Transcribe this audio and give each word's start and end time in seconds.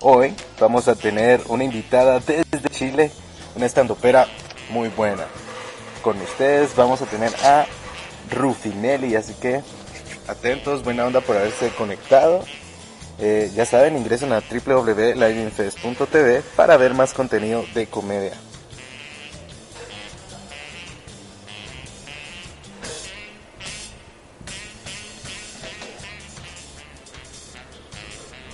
Hoy 0.00 0.34
vamos 0.60 0.86
a 0.86 0.94
tener 0.94 1.40
una 1.48 1.64
invitada 1.64 2.20
desde 2.20 2.68
Chile, 2.68 3.10
una 3.56 3.64
estandopera 3.64 4.28
muy 4.68 4.90
buena. 4.90 5.24
Con 6.02 6.20
ustedes 6.20 6.76
vamos 6.76 7.00
a 7.00 7.06
tener 7.06 7.32
a 7.42 7.64
Rufinelli, 8.30 9.16
así 9.16 9.32
que 9.32 9.62
atentos, 10.28 10.84
buena 10.84 11.06
onda 11.06 11.22
por 11.22 11.38
haberse 11.38 11.70
conectado. 11.70 12.44
Eh, 13.18 13.50
ya 13.54 13.64
saben, 13.64 13.96
ingresen 13.96 14.30
a 14.34 14.42
www.liveinfest.tv 14.42 16.42
para 16.54 16.76
ver 16.76 16.92
más 16.92 17.14
contenido 17.14 17.64
de 17.74 17.86
comedia. 17.86 18.34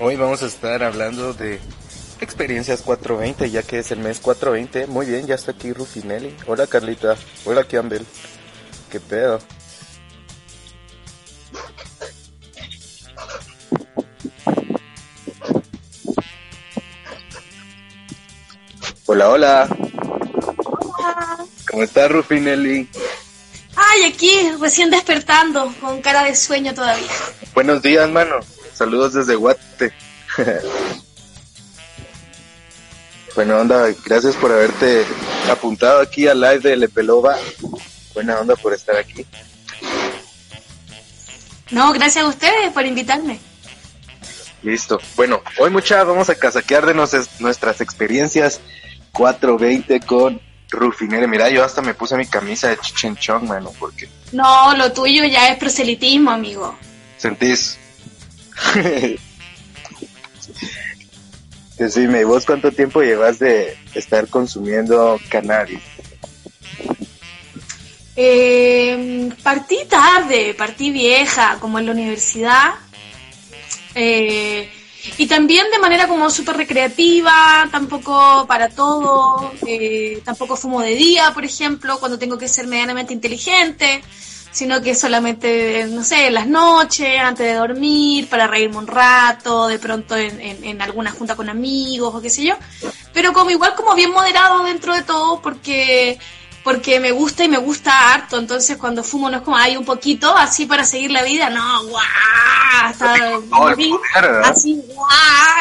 Hoy 0.03 0.17
vamos 0.17 0.43
a 0.43 0.47
estar 0.47 0.83
hablando 0.83 1.35
de 1.35 1.61
experiencias 2.23 2.81
420, 2.81 3.51
ya 3.51 3.63
que 3.63 3.81
es 3.81 3.91
el 3.91 3.99
mes 3.99 4.19
420. 4.19 4.87
Muy 4.87 5.05
bien, 5.05 5.27
ya 5.27 5.35
está 5.35 5.53
aquí 5.53 5.75
Rufinelli. 5.75 6.35
Hola 6.47 6.67
Carlita. 6.67 7.17
Hola 7.45 7.65
Campbell. 7.65 8.05
¿Qué 8.91 8.99
pedo? 8.99 9.39
Hola, 19.05 19.29
hola. 19.29 19.69
Hola. 20.65 21.47
¿Cómo 21.71 21.83
estás 21.83 22.11
Rufinelli? 22.11 22.89
Ay, 23.77 24.05
aquí, 24.05 24.51
recién 24.59 24.91
despertando, 24.91 25.75
con 25.79 26.01
cara 26.01 26.25
de 26.25 26.35
sueño 26.35 26.73
todavía. 26.73 27.13
Buenos 27.53 27.83
días, 27.83 28.09
mano. 28.09 28.37
Saludos 28.81 29.13
desde 29.13 29.35
Guate. 29.35 29.93
Buena 33.35 33.59
onda, 33.59 33.89
gracias 34.07 34.35
por 34.37 34.51
haberte 34.51 35.05
apuntado 35.51 36.01
aquí 36.01 36.27
al 36.27 36.41
live 36.41 36.61
de 36.61 36.77
Lepelova. 36.79 37.37
Buena 38.15 38.41
onda 38.41 38.57
por 38.57 38.73
estar 38.73 38.97
aquí. 38.97 39.27
No, 41.71 41.93
gracias 41.93 42.25
a 42.25 42.29
ustedes 42.29 42.73
por 42.73 42.87
invitarme. 42.87 43.39
Listo. 44.63 44.99
Bueno, 45.15 45.43
hoy 45.59 45.69
mucha 45.69 46.03
vamos 46.05 46.31
a 46.31 46.35
casaquear 46.35 46.87
de 46.87 46.95
nos- 46.95 47.39
nuestras 47.39 47.83
experiencias 47.83 48.61
420 49.13 50.01
con 50.01 50.41
Rufinere. 50.71 51.27
Mira, 51.29 51.51
yo 51.51 51.63
hasta 51.63 51.83
me 51.83 51.93
puse 51.93 52.17
mi 52.17 52.25
camisa 52.25 52.69
de 52.69 52.79
Chichen 52.79 53.15
Chong, 53.19 53.43
mano, 53.47 53.73
porque 53.79 54.09
No, 54.33 54.75
lo 54.75 54.91
tuyo 54.91 55.27
ya 55.27 55.49
es 55.51 55.59
proselitismo, 55.59 56.31
amigo. 56.31 56.79
sentís. 57.19 57.77
Decime, 61.79 62.25
¿vos 62.25 62.45
cuánto 62.45 62.71
tiempo 62.73 63.01
llevas 63.01 63.39
de 63.39 63.77
estar 63.95 64.29
consumiendo 64.29 65.19
cannabis? 65.31 65.81
Eh, 68.17 69.31
partí 69.43 69.79
tarde, 69.89 70.55
partí 70.55 70.91
vieja, 70.91 71.57
como 71.59 71.79
en 71.79 71.87
la 71.87 71.93
universidad. 71.93 72.75
Eh, 73.95 74.71
y 75.17 75.27
también 75.27 75.71
de 75.71 75.79
manera 75.79 76.07
como 76.07 76.29
súper 76.29 76.59
recreativa, 76.59 77.67
tampoco 77.73 78.45
para 78.47 78.69
todo. 78.69 79.51
eh, 79.67 80.21
tampoco 80.25 80.57
fumo 80.57 80.83
de 80.83 80.95
día, 80.95 81.33
por 81.33 81.47
ejemplo, 81.47 81.99
cuando 81.99 82.19
tengo 82.19 82.37
que 82.37 82.49
ser 82.49 82.67
medianamente 82.67 83.15
inteligente, 83.15 84.03
sino 84.53 84.83
que 84.83 84.95
solamente, 84.95 85.87
no 85.91 86.03
sé, 86.05 86.27
en 86.27 86.35
las 86.35 86.47
noches, 86.47 87.21
antes 87.21 87.47
de 87.47 87.55
dormir, 87.55 88.29
para 88.29 88.47
reírme 88.47 88.79
un 88.79 88.87
rato, 88.87 89.69
de 89.69 89.79
pronto 89.79 90.17
en, 90.17 90.41
en- 90.41 90.65
en 90.65 90.83
alguna 90.83 91.13
junta 91.13 91.37
con 91.37 91.49
amigos 91.49 92.15
o 92.15 92.21
qué 92.21 92.31
sé 92.31 92.45
yo. 92.45 92.55
Pero 93.13 93.33
como 93.33 93.51
igual 93.51 93.75
como 93.77 93.95
bien 93.95 94.13
moderado 94.13 94.63
dentro 94.65 94.95
de 94.95 95.03
todo, 95.03 95.41
porque 95.41 96.19
porque 96.63 97.01
me 97.01 97.11
gusta 97.11 97.43
y 97.43 97.49
me 97.49 97.57
gusta 97.57 98.13
harto, 98.13 98.37
entonces 98.39 98.77
cuando 98.77 99.03
fumo 99.03 99.31
no 99.31 99.39
es 99.39 99.43
como 99.43 99.57
hay 99.57 99.79
un 99.79 99.85
poquito 99.87 100.37
así 100.37 100.67
para 100.67 100.85
seguir 100.85 101.11
la 101.11 101.23
vida, 101.23 101.49
no, 101.49 101.85
guau, 101.87 102.05
hasta 102.83 103.15
morir, 103.49 103.95
¿verdad? 104.15 104.51
así, 104.51 104.81
guau, 104.95 105.09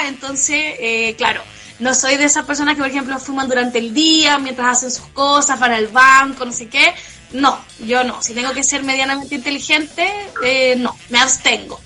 entonces, 0.07 0.57
eh, 0.79 1.15
claro, 1.17 1.41
no 1.79 1.93
soy 1.95 2.17
de 2.17 2.25
esas 2.25 2.43
personas 2.45 2.75
que 2.75 2.81
por 2.81 2.89
ejemplo 2.91 3.17
fuman 3.17 3.47
durante 3.47 3.77
el 3.79 3.93
día, 3.93 4.39
mientras 4.39 4.77
hacen 4.77 4.91
sus 4.91 5.07
cosas, 5.13 5.57
van 5.57 5.71
al 5.71 5.87
banco, 5.87 6.43
no 6.43 6.51
sé 6.51 6.67
qué, 6.67 6.93
no, 7.31 7.59
yo 7.79 8.03
no, 8.03 8.21
si 8.21 8.33
tengo 8.33 8.51
que 8.53 8.63
ser 8.63 8.83
medianamente 8.83 9.35
inteligente, 9.35 10.07
eh, 10.43 10.75
no, 10.77 10.95
me 11.09 11.19
abstengo. 11.19 11.79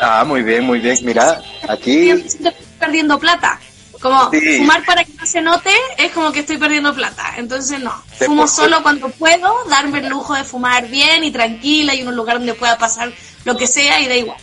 Ah, 0.00 0.24
muy 0.26 0.42
bien, 0.42 0.64
muy 0.64 0.80
bien. 0.80 0.98
Mira, 1.02 1.40
aquí 1.68 2.04
Siento 2.04 2.22
que 2.22 2.28
estoy 2.48 2.52
perdiendo 2.78 3.18
plata. 3.18 3.60
Como 4.00 4.30
Sí. 4.32 4.58
fumar 4.58 4.84
para 4.84 5.02
que 5.04 5.12
no 5.14 5.24
se 5.24 5.40
note 5.40 5.70
es 5.96 6.12
como 6.12 6.30
que 6.32 6.40
estoy 6.40 6.58
perdiendo 6.58 6.92
plata. 6.94 7.34
Entonces 7.38 7.80
no. 7.80 7.94
Fumo 8.18 8.46
solo 8.46 8.82
cuando 8.82 9.08
puedo, 9.08 9.64
darme 9.70 10.00
el 10.00 10.08
lujo 10.08 10.34
de 10.34 10.44
fumar 10.44 10.88
bien 10.88 11.24
y 11.24 11.30
tranquila 11.30 11.94
y 11.94 12.00
en 12.00 12.08
un 12.08 12.16
lugar 12.16 12.36
donde 12.36 12.54
pueda 12.54 12.76
pasar 12.76 13.12
lo 13.44 13.56
que 13.56 13.66
sea 13.66 14.00
y 14.00 14.08
da 14.08 14.16
igual. 14.16 14.36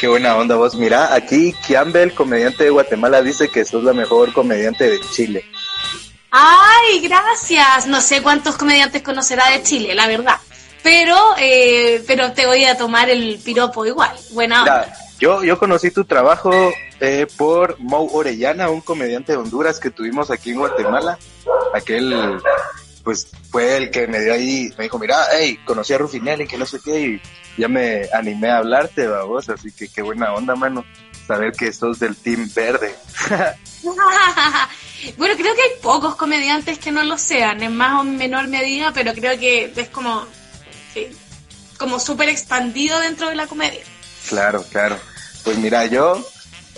Qué 0.00 0.08
buena 0.08 0.36
onda 0.36 0.56
vos. 0.56 0.74
Mira, 0.74 1.12
aquí 1.14 1.52
Campbell, 1.68 2.12
comediante 2.12 2.64
de 2.64 2.70
Guatemala, 2.70 3.20
dice 3.22 3.48
que 3.48 3.64
sos 3.64 3.84
la 3.84 3.92
mejor 3.92 4.32
comediante 4.32 4.88
de 4.88 5.00
Chile. 5.12 5.44
Ay, 6.30 7.00
gracias. 7.00 7.86
No 7.86 8.00
sé 8.00 8.22
cuántos 8.22 8.56
comediantes 8.56 9.02
conocerá 9.02 9.50
de 9.50 9.62
Chile, 9.62 9.94
la 9.94 10.06
verdad. 10.06 10.36
Pero, 10.82 11.16
eh, 11.38 12.02
pero 12.06 12.32
te 12.32 12.46
voy 12.46 12.64
a 12.64 12.76
tomar 12.76 13.10
el 13.10 13.38
piropo 13.44 13.84
igual. 13.84 14.14
Buena 14.32 14.60
onda. 14.60 14.94
Yo, 15.18 15.42
yo 15.42 15.58
conocí 15.58 15.90
tu 15.90 16.04
trabajo 16.04 16.52
eh, 17.00 17.26
por 17.36 17.78
Mo 17.80 18.04
Orellana, 18.12 18.70
un 18.70 18.80
comediante 18.80 19.32
de 19.32 19.38
Honduras 19.38 19.80
que 19.80 19.90
tuvimos 19.90 20.30
aquí 20.30 20.50
en 20.50 20.58
Guatemala. 20.58 21.18
Aquel, 21.74 22.40
pues, 23.02 23.28
fue 23.50 23.76
el 23.76 23.90
que 23.90 24.06
me 24.06 24.20
dio 24.20 24.32
ahí, 24.32 24.72
me 24.78 24.84
dijo, 24.84 24.98
mira, 24.98 25.26
hey, 25.32 25.58
conocí 25.64 25.92
a 25.92 25.98
Rufinelli, 25.98 26.46
que 26.46 26.56
no 26.56 26.66
sé 26.66 26.78
qué, 26.84 27.00
y 27.00 27.22
ya 27.56 27.66
me 27.66 28.08
animé 28.12 28.50
a 28.50 28.58
hablarte, 28.58 29.08
vos, 29.08 29.48
así 29.48 29.72
que 29.72 29.88
qué 29.88 30.02
buena 30.02 30.32
onda, 30.32 30.54
mano, 30.54 30.84
saber 31.26 31.52
que 31.52 31.72
sos 31.72 31.98
del 31.98 32.16
Team 32.16 32.48
Verde. 32.54 32.94
bueno, 35.16 35.34
creo 35.36 35.54
que 35.54 35.62
hay 35.62 35.80
pocos 35.82 36.16
comediantes 36.16 36.78
que 36.78 36.90
no 36.90 37.02
lo 37.02 37.18
sean, 37.18 37.62
en 37.62 37.76
más 37.76 38.00
o 38.00 38.04
menor 38.04 38.48
medida, 38.48 38.92
pero 38.92 39.12
creo 39.14 39.38
que 39.38 39.72
es 39.74 39.88
como, 39.88 40.26
sí, 40.94 41.08
como 41.78 41.98
súper 41.98 42.28
expandido 42.28 42.98
dentro 43.00 43.28
de 43.28 43.36
la 43.36 43.46
comedia. 43.46 43.82
Claro, 44.28 44.64
claro. 44.70 44.98
Pues 45.44 45.56
mira, 45.58 45.86
yo, 45.86 46.22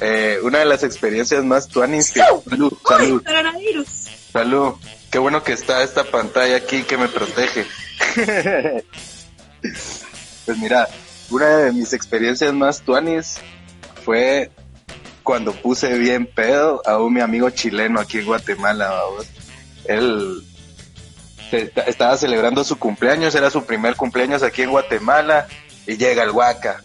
eh, 0.01 0.39
una 0.43 0.59
de 0.61 0.67
las 0.67 0.83
experiencias 0.83 1.43
más 1.45 1.69
tuanis 1.69 2.13
que... 2.13 2.21
Salud, 2.21 2.73
¡Uy, 2.73 2.79
salud, 2.87 3.25
coronavirus! 3.25 3.89
salud. 4.33 4.75
Qué 5.11 5.19
bueno 5.19 5.43
que 5.43 5.53
está 5.53 5.83
esta 5.83 6.05
pantalla 6.05 6.57
aquí 6.57 6.85
que 6.85 6.97
me 6.97 7.09
protege. 7.09 7.67
pues 10.47 10.59
mira, 10.59 10.89
una 11.31 11.49
de 11.57 11.73
mis 11.73 11.93
experiencias 11.93 12.53
más 12.53 12.81
tuanis 12.83 13.39
fue 14.05 14.51
cuando 15.23 15.53
puse 15.53 15.97
bien 15.99 16.27
pedo 16.27 16.83
a 16.87 16.99
un 16.99 17.15
mi 17.15 17.21
amigo 17.21 17.51
chileno 17.51 18.01
aquí 18.01 18.19
en 18.19 18.27
Guatemala, 18.27 18.89
babos. 18.91 19.27
Él 19.85 20.43
estaba 21.87 22.17
celebrando 22.17 22.63
su 22.65 22.79
cumpleaños, 22.79 23.35
era 23.35 23.51
su 23.51 23.65
primer 23.65 23.97
cumpleaños 23.97 24.43
aquí 24.43 24.63
en 24.63 24.71
Guatemala 24.71 25.49
y 25.87 25.97
llega 25.97 26.23
el 26.23 26.31
Huaca. 26.31 26.83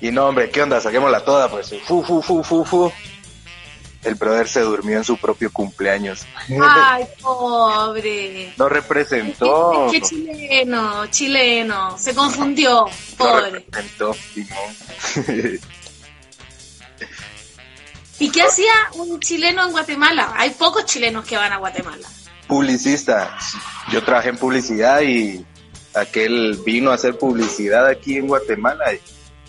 Y 0.00 0.10
no, 0.10 0.26
hombre, 0.26 0.50
¿qué 0.50 0.62
onda? 0.62 0.80
Saquémosla 0.80 1.24
toda, 1.24 1.50
pues. 1.50 1.74
Fu, 1.86 2.02
fu, 2.02 2.20
fu, 2.22 2.42
fu, 2.42 2.64
fu. 2.64 2.92
El 4.04 4.14
brother 4.14 4.46
se 4.46 4.60
durmió 4.60 4.98
en 4.98 5.04
su 5.04 5.16
propio 5.16 5.50
cumpleaños. 5.52 6.26
¡Ay, 6.62 7.06
pobre! 7.22 8.52
No 8.56 8.68
representó. 8.68 9.86
Es 9.86 9.92
que 9.92 10.00
chileno, 10.02 11.06
chileno, 11.06 11.98
se 11.98 12.14
confundió, 12.14 12.84
No 12.84 12.90
pobre. 13.16 13.50
representó, 13.50 14.14
Simón. 14.14 15.60
¿Y 18.18 18.30
qué 18.30 18.42
hacía 18.42 18.72
un 18.94 19.20
chileno 19.20 19.64
en 19.64 19.70
Guatemala? 19.72 20.32
Hay 20.36 20.50
pocos 20.50 20.86
chilenos 20.86 21.24
que 21.24 21.36
van 21.36 21.52
a 21.52 21.58
Guatemala. 21.58 22.08
Publicista. 22.46 23.36
Yo 23.90 24.02
trabajé 24.02 24.30
en 24.30 24.38
publicidad 24.38 25.02
y 25.02 25.44
aquel 25.94 26.58
vino 26.64 26.90
a 26.90 26.94
hacer 26.94 27.18
publicidad 27.18 27.86
aquí 27.86 28.16
en 28.16 28.26
Guatemala. 28.28 28.94
Y 28.94 29.00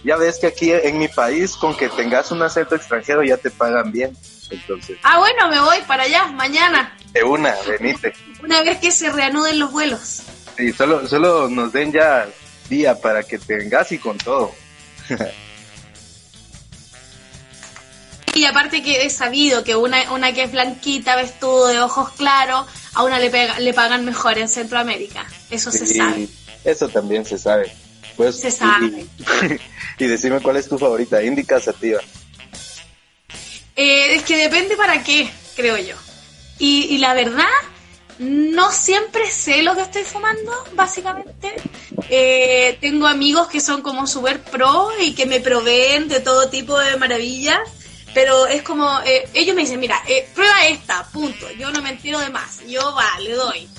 ya 0.07 0.17
ves 0.17 0.39
que 0.39 0.47
aquí 0.47 0.71
en 0.71 0.99
mi 0.99 1.07
país, 1.07 1.55
con 1.55 1.75
que 1.77 1.89
tengas 1.89 2.31
un 2.31 2.41
acento 2.41 2.75
extranjero, 2.75 3.23
ya 3.23 3.37
te 3.37 3.49
pagan 3.51 3.91
bien. 3.91 4.15
Entonces, 4.49 4.97
Ah, 5.03 5.19
bueno, 5.19 5.49
me 5.49 5.59
voy 5.59 5.77
para 5.87 6.03
allá 6.03 6.27
mañana, 6.27 6.95
de 7.11 7.23
una, 7.23 7.53
venite. 7.79 8.13
una 8.43 8.61
vez 8.63 8.79
que 8.79 8.91
se 8.91 9.11
reanuden 9.11 9.59
los 9.59 9.71
vuelos. 9.71 10.21
Y 10.57 10.71
solo, 10.71 11.07
solo 11.07 11.49
nos 11.49 11.71
den 11.73 11.91
ya 11.91 12.27
día 12.69 12.95
para 12.99 13.23
que 13.23 13.37
tengas 13.37 13.91
y 13.91 13.97
con 13.99 14.17
todo. 14.17 14.53
Y 18.37 18.45
aparte 18.45 18.83
que 18.83 19.05
es 19.05 19.13
sabido 19.13 19.63
que 19.63 19.75
una, 19.75 20.11
una 20.11 20.31
que 20.33 20.43
es 20.43 20.51
blanquita, 20.51 21.15
vestudo, 21.15 21.67
de 21.67 21.79
ojos 21.81 22.11
claros, 22.11 22.65
a 22.93 23.03
una 23.03 23.19
le, 23.19 23.31
pega- 23.31 23.57
le 23.59 23.73
pagan 23.73 24.05
mejor 24.05 24.37
en 24.37 24.47
Centroamérica. 24.47 25.25
Eso 25.49 25.71
se 25.71 25.87
sabe. 25.87 26.27
Eso 26.63 26.87
también 26.89 27.25
se 27.25 27.37
sabe. 27.37 27.71
Pues, 28.15 28.39
Se 28.39 28.51
sabe. 28.51 29.05
Y, 29.99 30.03
y 30.03 30.07
decime 30.07 30.39
cuál 30.41 30.57
es 30.57 30.67
tu 30.69 30.77
favorita, 30.77 31.23
Indica 31.23 31.59
Sativa. 31.59 31.99
Eh, 33.75 34.15
es 34.15 34.23
que 34.23 34.37
depende 34.37 34.75
para 34.75 35.03
qué, 35.03 35.29
creo 35.55 35.77
yo. 35.77 35.95
Y, 36.59 36.85
y 36.95 36.97
la 36.97 37.13
verdad, 37.13 37.45
no 38.19 38.71
siempre 38.71 39.29
sé 39.29 39.61
lo 39.61 39.75
que 39.75 39.81
estoy 39.81 40.03
fumando, 40.03 40.51
básicamente. 40.73 41.53
Eh, 42.09 42.77
tengo 42.81 43.05
amigos 43.07 43.47
que 43.47 43.61
son 43.61 43.81
como 43.83 44.07
super 44.07 44.41
pro 44.41 44.89
y 44.99 45.13
que 45.13 45.25
me 45.27 45.39
proveen 45.39 46.07
de 46.07 46.19
todo 46.21 46.49
tipo 46.49 46.77
de 46.79 46.97
maravillas, 46.97 47.59
pero 48.13 48.47
es 48.47 48.63
como, 48.63 48.99
eh, 49.05 49.29
ellos 49.33 49.55
me 49.55 49.61
dicen, 49.61 49.79
mira, 49.79 50.01
eh, 50.07 50.29
prueba 50.33 50.65
esta, 50.65 51.03
punto. 51.05 51.49
Yo 51.51 51.71
no 51.71 51.81
me 51.81 51.89
entero 51.89 52.19
de 52.19 52.29
más, 52.29 52.59
yo 52.67 52.93
va, 52.93 53.19
le 53.19 53.33
doy. 53.33 53.69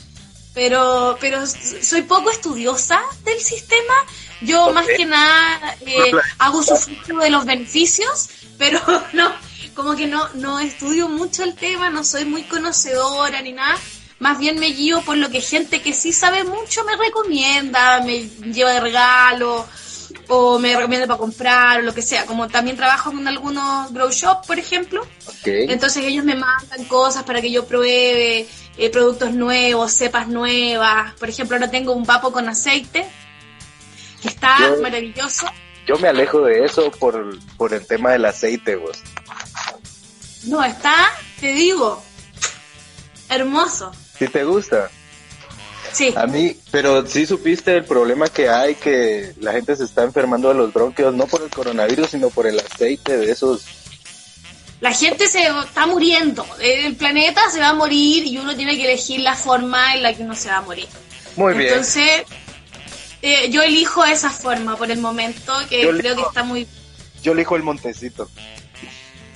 Pero, 0.54 1.16
pero 1.20 1.46
soy 1.46 2.02
poco 2.02 2.30
estudiosa 2.30 3.00
del 3.24 3.40
sistema. 3.40 3.94
Yo 4.40 4.72
más 4.72 4.86
que 4.86 5.04
nada 5.04 5.76
eh, 5.84 6.12
hago 6.38 6.62
sufrir 6.62 7.16
de 7.16 7.30
los 7.30 7.44
beneficios, 7.44 8.28
pero 8.56 8.80
no, 9.12 9.32
como 9.74 9.96
que 9.96 10.06
no, 10.06 10.28
no 10.34 10.58
estudio 10.58 11.08
mucho 11.08 11.44
el 11.44 11.54
tema, 11.54 11.90
no 11.90 12.04
soy 12.04 12.24
muy 12.24 12.42
conocedora 12.44 13.42
ni 13.42 13.52
nada 13.52 13.76
más 14.20 14.38
bien 14.38 14.58
me 14.58 14.66
guío 14.66 15.00
por 15.02 15.16
lo 15.16 15.30
que 15.30 15.40
gente 15.40 15.80
que 15.80 15.92
sí 15.92 16.12
sabe 16.12 16.42
mucho 16.42 16.84
me 16.84 16.96
recomienda, 16.96 18.00
me 18.00 18.28
lleva 18.52 18.72
de 18.72 18.80
regalo 18.80 19.66
o 20.28 20.58
me 20.58 20.74
recomienda 20.74 21.06
para 21.06 21.18
comprar 21.18 21.80
o 21.80 21.82
lo 21.82 21.94
que 21.94 22.02
sea. 22.02 22.26
Como 22.26 22.48
también 22.48 22.76
trabajo 22.76 23.10
con 23.10 23.26
algunos 23.26 23.92
grow 23.92 24.10
shop, 24.10 24.46
por 24.46 24.58
ejemplo. 24.58 25.06
Entonces 25.44 26.04
ellos 26.04 26.24
me 26.24 26.34
mandan 26.34 26.84
cosas 26.84 27.24
para 27.24 27.40
que 27.40 27.50
yo 27.50 27.66
pruebe 27.66 28.46
eh, 28.76 28.90
productos 28.90 29.32
nuevos, 29.32 29.92
cepas 29.92 30.28
nuevas. 30.28 31.14
Por 31.14 31.28
ejemplo, 31.28 31.56
ahora 31.56 31.70
tengo 31.70 31.92
un 31.92 32.04
vapo 32.04 32.32
con 32.32 32.48
aceite 32.48 33.06
que 34.20 34.28
está 34.28 34.56
maravilloso. 34.82 35.46
Yo 35.86 35.98
me 35.98 36.08
alejo 36.08 36.42
de 36.42 36.64
eso 36.64 36.90
por, 36.90 37.38
por 37.56 37.72
el 37.72 37.86
tema 37.86 38.12
del 38.12 38.26
aceite, 38.26 38.76
vos. 38.76 38.98
No, 40.44 40.62
está, 40.62 41.12
te 41.40 41.52
digo, 41.52 42.02
hermoso. 43.28 43.92
¿Sí 44.18 44.28
te 44.28 44.44
gusta? 44.44 44.90
Sí. 45.92 46.12
A 46.16 46.26
mí, 46.26 46.56
pero 46.70 47.06
sí 47.06 47.26
supiste 47.26 47.76
el 47.76 47.84
problema 47.84 48.28
que 48.28 48.48
hay, 48.48 48.74
que 48.74 49.34
la 49.40 49.52
gente 49.52 49.76
se 49.76 49.84
está 49.84 50.04
enfermando 50.04 50.48
de 50.48 50.54
los 50.54 50.72
bronquios, 50.72 51.14
no 51.14 51.26
por 51.26 51.42
el 51.42 51.50
coronavirus, 51.50 52.10
sino 52.10 52.30
por 52.30 52.46
el 52.46 52.58
aceite 52.58 53.16
de 53.16 53.30
esos. 53.30 53.64
La 54.80 54.92
gente 54.92 55.26
se 55.26 55.48
está 55.48 55.86
muriendo, 55.86 56.46
el 56.60 56.94
planeta 56.94 57.40
se 57.50 57.58
va 57.58 57.70
a 57.70 57.74
morir 57.74 58.24
y 58.26 58.38
uno 58.38 58.54
tiene 58.54 58.76
que 58.76 58.84
elegir 58.84 59.20
la 59.20 59.34
forma 59.34 59.94
en 59.94 60.04
la 60.04 60.14
que 60.14 60.22
uno 60.22 60.36
se 60.36 60.48
va 60.48 60.58
a 60.58 60.62
morir. 60.62 60.86
Muy 61.34 61.54
bien. 61.54 61.68
Entonces, 61.70 62.22
eh, 63.22 63.50
yo 63.50 63.62
elijo 63.62 64.04
esa 64.04 64.30
forma 64.30 64.76
por 64.76 64.90
el 64.90 65.00
momento, 65.00 65.52
que 65.68 65.88
creo 65.88 66.14
que 66.14 66.22
está 66.22 66.44
muy... 66.44 66.68
Yo 67.22 67.32
elijo 67.32 67.56
el 67.56 67.64
montecito. 67.64 68.28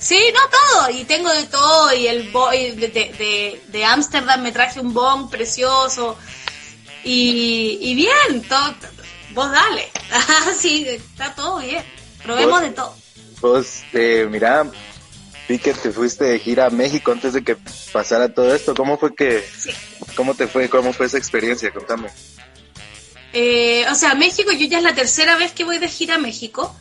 Sí, 0.03 0.19
no 0.33 0.39
todo, 0.49 0.89
y 0.89 1.05
tengo 1.05 1.31
de 1.31 1.45
todo, 1.45 1.93
y 1.93 2.07
el 2.07 2.29
de 2.31 3.85
Ámsterdam 3.85 4.39
de, 4.39 4.43
me 4.43 4.51
traje 4.51 4.81
un 4.81 4.93
bong 4.93 5.29
precioso, 5.29 6.17
y, 7.03 7.95
bien, 7.95 8.41
todo, 8.47 8.75
vos 9.33 9.51
dale, 9.51 9.89
sí, 10.57 10.85
está 10.87 11.33
todo 11.35 11.59
bien, 11.59 11.83
probemos 12.23 12.61
de 12.61 12.69
todo. 12.71 12.95
Vos, 13.41 13.83
eh, 13.93 14.27
mira, 14.29 14.69
vi 15.49 15.59
que 15.59 15.73
te 15.73 15.91
fuiste 15.91 16.25
de 16.25 16.39
gira 16.39 16.67
a 16.67 16.69
México 16.69 17.11
antes 17.11 17.33
de 17.33 17.43
que 17.43 17.57
pasara 17.91 18.33
todo 18.33 18.53
esto, 18.55 18.73
¿cómo 18.73 18.97
fue 18.97 19.15
que, 19.15 19.43
cómo 20.15 20.33
te 20.33 20.47
fue, 20.47 20.69
cómo 20.69 20.93
fue 20.93 21.07
esa 21.07 21.17
experiencia? 21.17 21.71
Contame. 21.71 22.09
Eh, 23.33 23.85
o 23.91 23.95
sea, 23.95 24.13
México, 24.13 24.51
yo 24.51 24.67
ya 24.67 24.77
es 24.77 24.83
la 24.83 24.93
tercera 24.93 25.35
vez 25.37 25.51
que 25.51 25.63
voy 25.63 25.79
de 25.79 25.87
gira 25.87 26.15
a 26.15 26.19
México, 26.19 26.75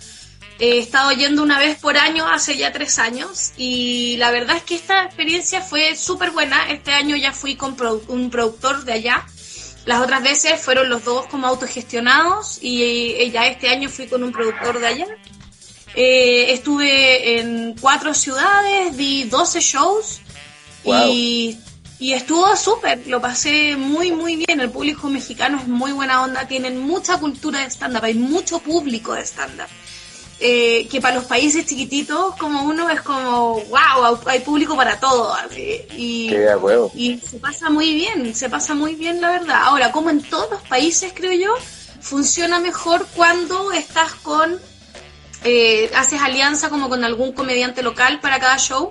He 0.64 0.78
estado 0.78 1.10
yendo 1.10 1.42
una 1.42 1.58
vez 1.58 1.76
por 1.78 1.96
año 1.96 2.28
hace 2.28 2.56
ya 2.56 2.70
tres 2.70 3.00
años 3.00 3.52
y 3.56 4.16
la 4.18 4.30
verdad 4.30 4.58
es 4.58 4.62
que 4.62 4.76
esta 4.76 5.02
experiencia 5.02 5.60
fue 5.60 5.96
súper 5.96 6.30
buena. 6.30 6.70
Este 6.70 6.92
año 6.92 7.16
ya 7.16 7.32
fui 7.32 7.56
con 7.56 7.76
un 8.06 8.30
productor 8.30 8.84
de 8.84 8.92
allá. 8.92 9.26
Las 9.84 10.00
otras 10.00 10.22
veces 10.22 10.60
fueron 10.60 10.88
los 10.88 11.04
dos 11.04 11.26
como 11.26 11.46
autogestionados 11.46 12.58
y 12.60 13.30
ya 13.30 13.46
este 13.46 13.68
año 13.68 13.88
fui 13.88 14.06
con 14.06 14.22
un 14.22 14.32
productor 14.32 14.78
de 14.78 14.86
allá. 14.86 15.06
Eh, 15.94 16.52
estuve 16.52 17.38
en 17.38 17.74
cuatro 17.78 18.14
ciudades, 18.14 18.96
di 18.96 19.24
12 19.24 19.60
shows 19.60 20.20
y, 20.84 21.58
y, 21.98 22.12
estuvo 22.14 22.56
súper, 22.56 23.06
lo 23.06 23.20
pasé 23.20 23.76
muy 23.76 24.10
muy 24.10 24.36
bien. 24.36 24.60
El 24.60 24.70
público 24.70 25.08
mexicano 25.08 25.58
es 25.58 25.68
muy 25.68 25.92
buena 25.92 26.22
onda, 26.22 26.46
tienen 26.46 26.80
mucha 26.80 27.18
cultura 27.18 27.60
de 27.60 27.66
stand-up, 27.70 28.04
hay 28.04 28.14
mucho 28.14 28.58
público 28.60 29.14
de 29.14 29.22
stand-up. 29.22 29.68
Eh, 30.40 30.88
que 30.90 31.00
para 31.00 31.14
los 31.14 31.26
países 31.26 31.66
chiquititos 31.66 32.34
como 32.34 32.64
uno 32.64 32.90
es 32.90 33.00
como, 33.00 33.60
wow, 33.60 34.18
hay 34.26 34.40
público 34.40 34.74
para 34.74 34.98
todo. 34.98 35.36
y, 35.96 36.34
y 36.94 37.20
se 37.20 37.38
pasa 37.38 37.70
muy 37.70 37.94
bien, 37.94 38.34
se 38.34 38.50
pasa 38.50 38.74
muy 38.74 38.96
bien 38.96 39.20
la 39.20 39.30
verdad. 39.30 39.60
Ahora, 39.62 39.92
como 39.92 40.10
en 40.10 40.20
todos 40.20 40.50
los 40.50 40.62
países, 40.62 41.12
creo 41.14 41.32
yo, 41.32 41.54
funciona 42.00 42.58
mejor 42.58 43.06
cuando 43.14 43.70
estás 43.70 44.14
con, 44.14 44.58
eh, 45.44 45.88
haces 45.94 46.20
alianza 46.20 46.70
como 46.70 46.88
con 46.88 47.04
algún 47.04 47.32
comediante 47.32 47.82
local 47.84 48.18
para 48.20 48.40
cada 48.40 48.58
show, 48.58 48.90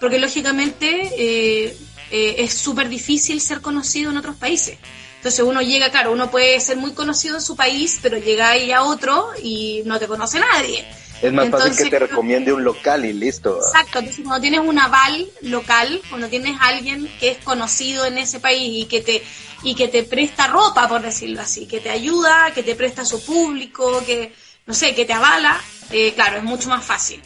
porque 0.00 0.18
lógicamente 0.18 1.10
eh, 1.16 1.78
es 2.10 2.52
súper 2.52 2.90
difícil 2.90 3.40
ser 3.40 3.62
conocido 3.62 4.10
en 4.10 4.18
otros 4.18 4.36
países. 4.36 4.76
Entonces 5.20 5.40
uno 5.40 5.60
llega, 5.60 5.90
claro, 5.90 6.12
uno 6.12 6.30
puede 6.30 6.58
ser 6.60 6.78
muy 6.78 6.92
conocido 6.92 7.36
en 7.36 7.42
su 7.42 7.54
país, 7.54 7.98
pero 8.00 8.16
llega 8.16 8.48
ahí 8.48 8.72
a 8.72 8.84
otro 8.84 9.28
y 9.42 9.82
no 9.84 9.98
te 9.98 10.06
conoce 10.06 10.40
nadie. 10.40 10.82
Es 11.20 11.30
más 11.30 11.50
fácil 11.50 11.76
que 11.76 11.90
te 11.90 11.98
recomiende 11.98 12.54
un 12.54 12.64
local 12.64 13.04
y 13.04 13.12
listo. 13.12 13.58
Exacto, 13.58 13.98
entonces 13.98 14.24
cuando 14.24 14.40
tienes 14.40 14.60
un 14.60 14.78
aval 14.78 15.28
local, 15.42 16.00
cuando 16.08 16.28
tienes 16.28 16.56
alguien 16.58 17.06
que 17.20 17.32
es 17.32 17.38
conocido 17.44 18.06
en 18.06 18.16
ese 18.16 18.40
país 18.40 18.84
y 18.84 18.86
que 18.86 19.02
te 19.02 19.22
y 19.62 19.74
que 19.74 19.88
te 19.88 20.04
presta 20.04 20.46
ropa, 20.46 20.88
por 20.88 21.02
decirlo 21.02 21.42
así, 21.42 21.66
que 21.66 21.80
te 21.80 21.90
ayuda, 21.90 22.52
que 22.54 22.62
te 22.62 22.74
presta 22.74 23.04
su 23.04 23.22
público, 23.22 24.02
que 24.06 24.32
no 24.64 24.72
sé, 24.72 24.94
que 24.94 25.04
te 25.04 25.12
avala, 25.12 25.60
eh, 25.90 26.14
claro, 26.14 26.38
es 26.38 26.44
mucho 26.44 26.70
más 26.70 26.82
fácil. 26.82 27.20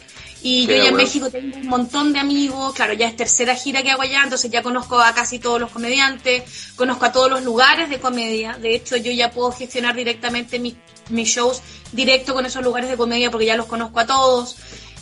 Y 0.47 0.67
yo 0.67 0.75
ya 0.75 0.89
en 0.89 0.95
México 0.95 1.31
tengo 1.31 1.57
un 1.57 1.65
montón 1.65 2.13
de 2.13 2.19
amigos, 2.19 2.75
claro, 2.75 2.93
ya 2.93 3.07
es 3.07 3.15
tercera 3.15 3.55
gira 3.55 3.81
que 3.81 3.89
hago 3.89 4.03
allá, 4.03 4.21
entonces 4.23 4.51
ya 4.51 4.61
conozco 4.61 4.99
a 4.99 5.11
casi 5.11 5.39
todos 5.39 5.59
los 5.59 5.71
comediantes, 5.71 6.43
conozco 6.75 7.05
a 7.05 7.11
todos 7.11 7.31
los 7.31 7.43
lugares 7.43 7.89
de 7.89 7.99
comedia, 7.99 8.55
de 8.61 8.75
hecho 8.75 8.95
yo 8.95 9.11
ya 9.11 9.31
puedo 9.31 9.51
gestionar 9.51 9.95
directamente 9.95 10.59
mis, 10.59 10.75
mis 11.09 11.29
shows 11.29 11.63
directo 11.93 12.35
con 12.35 12.45
esos 12.45 12.63
lugares 12.63 12.91
de 12.91 12.95
comedia 12.95 13.31
porque 13.31 13.47
ya 13.47 13.57
los 13.57 13.65
conozco 13.65 13.99
a 13.99 14.05
todos. 14.05 14.57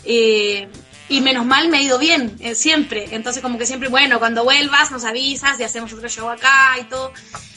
Eh, 0.06 0.70
y 1.10 1.22
menos 1.22 1.46
mal 1.46 1.70
me 1.70 1.78
ha 1.78 1.82
ido 1.82 2.00
bien, 2.00 2.36
eh, 2.40 2.56
siempre. 2.56 3.08
Entonces 3.12 3.42
como 3.42 3.58
que 3.58 3.66
siempre, 3.66 3.90
bueno, 3.90 4.20
cuando 4.20 4.44
vuelvas 4.44 4.92
nos 4.92 5.04
avisas 5.04 5.60
y 5.60 5.64
hacemos 5.64 5.92
otro 5.94 6.08
show 6.10 6.30
acá 6.30 6.78
y 6.80 6.86
todo. 6.86 7.14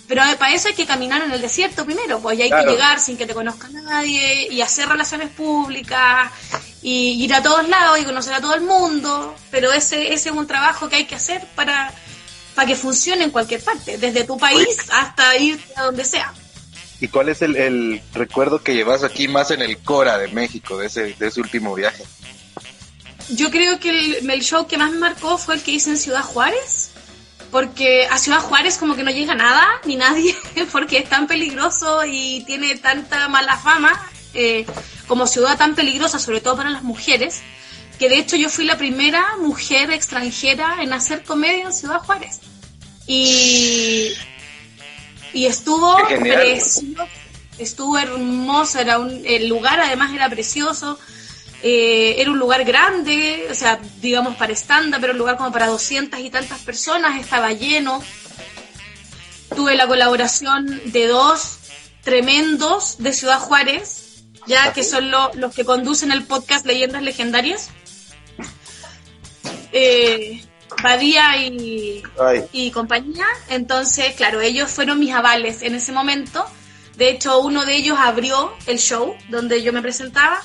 Pero 0.08 0.22
eh, 0.24 0.36
para 0.38 0.54
eso 0.54 0.68
hay 0.68 0.74
que 0.74 0.86
caminar 0.86 1.22
en 1.22 1.32
el 1.32 1.40
desierto 1.40 1.84
primero, 1.84 2.20
pues 2.20 2.38
ya 2.38 2.44
hay 2.44 2.50
que 2.50 2.70
llegar 2.70 3.00
sin 3.00 3.16
que 3.16 3.26
te 3.26 3.34
conozca 3.34 3.68
nadie 3.68 4.48
y 4.50 4.60
hacer 4.60 4.88
relaciones 4.88 5.30
públicas 5.30 6.30
y 6.82 7.24
ir 7.24 7.34
a 7.34 7.42
todos 7.42 7.68
lados 7.68 7.98
y 7.98 8.04
conocer 8.04 8.34
a 8.34 8.40
todo 8.40 8.54
el 8.54 8.60
mundo, 8.60 9.34
pero 9.50 9.72
ese, 9.72 10.12
ese 10.12 10.28
es 10.28 10.34
un 10.34 10.46
trabajo 10.46 10.88
que 10.88 10.96
hay 10.96 11.04
que 11.06 11.16
hacer 11.16 11.42
para, 11.56 11.92
para 12.54 12.68
que 12.68 12.76
funcione 12.76 13.24
en 13.24 13.30
cualquier 13.30 13.60
parte, 13.60 13.98
desde 13.98 14.22
tu 14.22 14.38
país 14.38 14.78
hasta 14.92 15.36
ir 15.36 15.60
a 15.74 15.82
donde 15.82 16.04
sea. 16.04 16.32
¿Y 17.00 17.08
cuál 17.08 17.28
es 17.28 17.42
el, 17.42 18.00
recuerdo 18.14 18.62
que 18.62 18.74
llevas 18.74 19.04
aquí 19.04 19.28
más 19.28 19.50
en 19.50 19.60
el 19.60 19.78
Cora 19.78 20.16
de 20.16 20.28
México, 20.28 20.78
de 20.78 20.86
ese, 20.86 21.14
de 21.14 21.26
ese 21.26 21.40
último 21.40 21.74
viaje? 21.74 22.04
Yo 23.30 23.50
creo 23.50 23.80
que 23.80 23.90
el, 23.90 24.30
el 24.30 24.42
show 24.42 24.66
que 24.66 24.78
más 24.78 24.90
me 24.92 24.98
marcó 24.98 25.38
fue 25.38 25.56
el 25.56 25.62
que 25.62 25.72
hice 25.72 25.90
en 25.90 25.98
Ciudad 25.98 26.22
Juárez 26.22 26.90
porque 27.50 28.06
a 28.10 28.18
Ciudad 28.18 28.40
Juárez 28.40 28.76
como 28.76 28.96
que 28.96 29.02
no 29.02 29.10
llega 29.10 29.34
nada 29.34 29.66
ni 29.84 29.96
nadie 29.96 30.36
porque 30.72 30.98
es 30.98 31.08
tan 31.08 31.26
peligroso 31.26 32.04
y 32.04 32.44
tiene 32.46 32.76
tanta 32.76 33.28
mala 33.28 33.56
fama 33.56 34.10
eh, 34.34 34.66
como 35.06 35.26
ciudad 35.26 35.56
tan 35.56 35.74
peligrosa, 35.74 36.18
sobre 36.18 36.40
todo 36.40 36.56
para 36.56 36.70
las 36.70 36.82
mujeres, 36.82 37.40
que 37.98 38.08
de 38.08 38.18
hecho 38.18 38.36
yo 38.36 38.50
fui 38.50 38.64
la 38.64 38.76
primera 38.76 39.24
mujer 39.38 39.90
extranjera 39.90 40.82
en 40.82 40.92
hacer 40.92 41.22
comedia 41.22 41.64
en 41.64 41.72
Ciudad 41.72 42.00
Juárez. 42.00 42.40
Y, 43.06 44.12
y 45.32 45.46
estuvo 45.46 45.96
precioso, 46.08 47.06
estuvo 47.56 47.96
hermoso, 47.96 48.80
era 48.80 48.98
un, 48.98 49.22
el 49.24 49.48
lugar 49.48 49.80
además 49.80 50.12
era 50.12 50.28
precioso. 50.28 50.98
Eh, 51.68 52.20
era 52.20 52.30
un 52.30 52.38
lugar 52.38 52.64
grande, 52.64 53.48
o 53.50 53.54
sea, 53.56 53.80
digamos 54.00 54.36
para 54.36 54.52
estándar, 54.52 55.00
pero 55.00 55.14
un 55.14 55.18
lugar 55.18 55.36
como 55.36 55.50
para 55.50 55.66
doscientas 55.66 56.20
y 56.20 56.30
tantas 56.30 56.60
personas, 56.60 57.18
estaba 57.18 57.52
lleno. 57.54 58.00
Tuve 59.52 59.74
la 59.74 59.88
colaboración 59.88 60.80
de 60.92 61.08
dos 61.08 61.58
tremendos 62.04 62.98
de 62.98 63.12
Ciudad 63.12 63.40
Juárez, 63.40 64.22
ya 64.46 64.72
que 64.72 64.84
son 64.84 65.10
los 65.10 65.52
que 65.56 65.64
conducen 65.64 66.12
el 66.12 66.22
podcast 66.22 66.64
Leyendas 66.66 67.02
Legendarias. 67.02 67.70
Eh, 69.72 70.44
Badía 70.84 71.36
y, 71.36 72.00
y 72.52 72.70
compañía. 72.70 73.26
Entonces, 73.48 74.14
claro, 74.14 74.40
ellos 74.40 74.70
fueron 74.70 75.00
mis 75.00 75.12
avales 75.12 75.62
en 75.62 75.74
ese 75.74 75.90
momento. 75.90 76.46
De 76.96 77.10
hecho, 77.10 77.40
uno 77.40 77.66
de 77.66 77.74
ellos 77.74 77.98
abrió 77.98 78.52
el 78.68 78.78
show 78.78 79.16
donde 79.30 79.64
yo 79.64 79.72
me 79.72 79.82
presentaba 79.82 80.40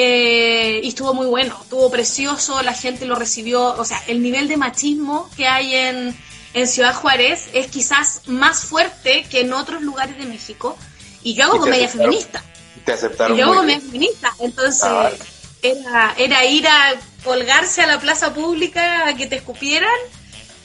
eh, 0.00 0.80
y 0.84 0.88
estuvo 0.90 1.12
muy 1.12 1.26
bueno, 1.26 1.58
estuvo 1.60 1.90
precioso, 1.90 2.62
la 2.62 2.72
gente 2.72 3.04
lo 3.04 3.16
recibió, 3.16 3.74
o 3.74 3.84
sea, 3.84 4.00
el 4.06 4.22
nivel 4.22 4.46
de 4.46 4.56
machismo 4.56 5.28
que 5.36 5.48
hay 5.48 5.74
en, 5.74 6.16
en 6.54 6.68
Ciudad 6.68 6.94
Juárez 6.94 7.48
es 7.52 7.66
quizás 7.66 8.22
más 8.26 8.60
fuerte 8.60 9.26
que 9.28 9.40
en 9.40 9.52
otros 9.52 9.82
lugares 9.82 10.16
de 10.16 10.26
México, 10.26 10.78
y 11.24 11.34
yo 11.34 11.46
hago 11.46 11.58
comedia 11.58 11.88
feminista. 11.88 12.44
Te 12.84 12.92
aceptaron. 12.92 13.36
Y 13.36 13.40
yo 13.40 13.46
hago 13.46 13.56
comedia 13.56 13.80
feminista, 13.80 14.32
entonces 14.38 14.84
ah. 14.84 15.10
era, 15.62 16.14
era 16.16 16.44
ir 16.44 16.68
a 16.68 16.94
colgarse 17.24 17.82
a 17.82 17.88
la 17.88 17.98
plaza 17.98 18.32
pública 18.32 19.08
a 19.08 19.16
que 19.16 19.26
te 19.26 19.34
escupieran 19.34 19.98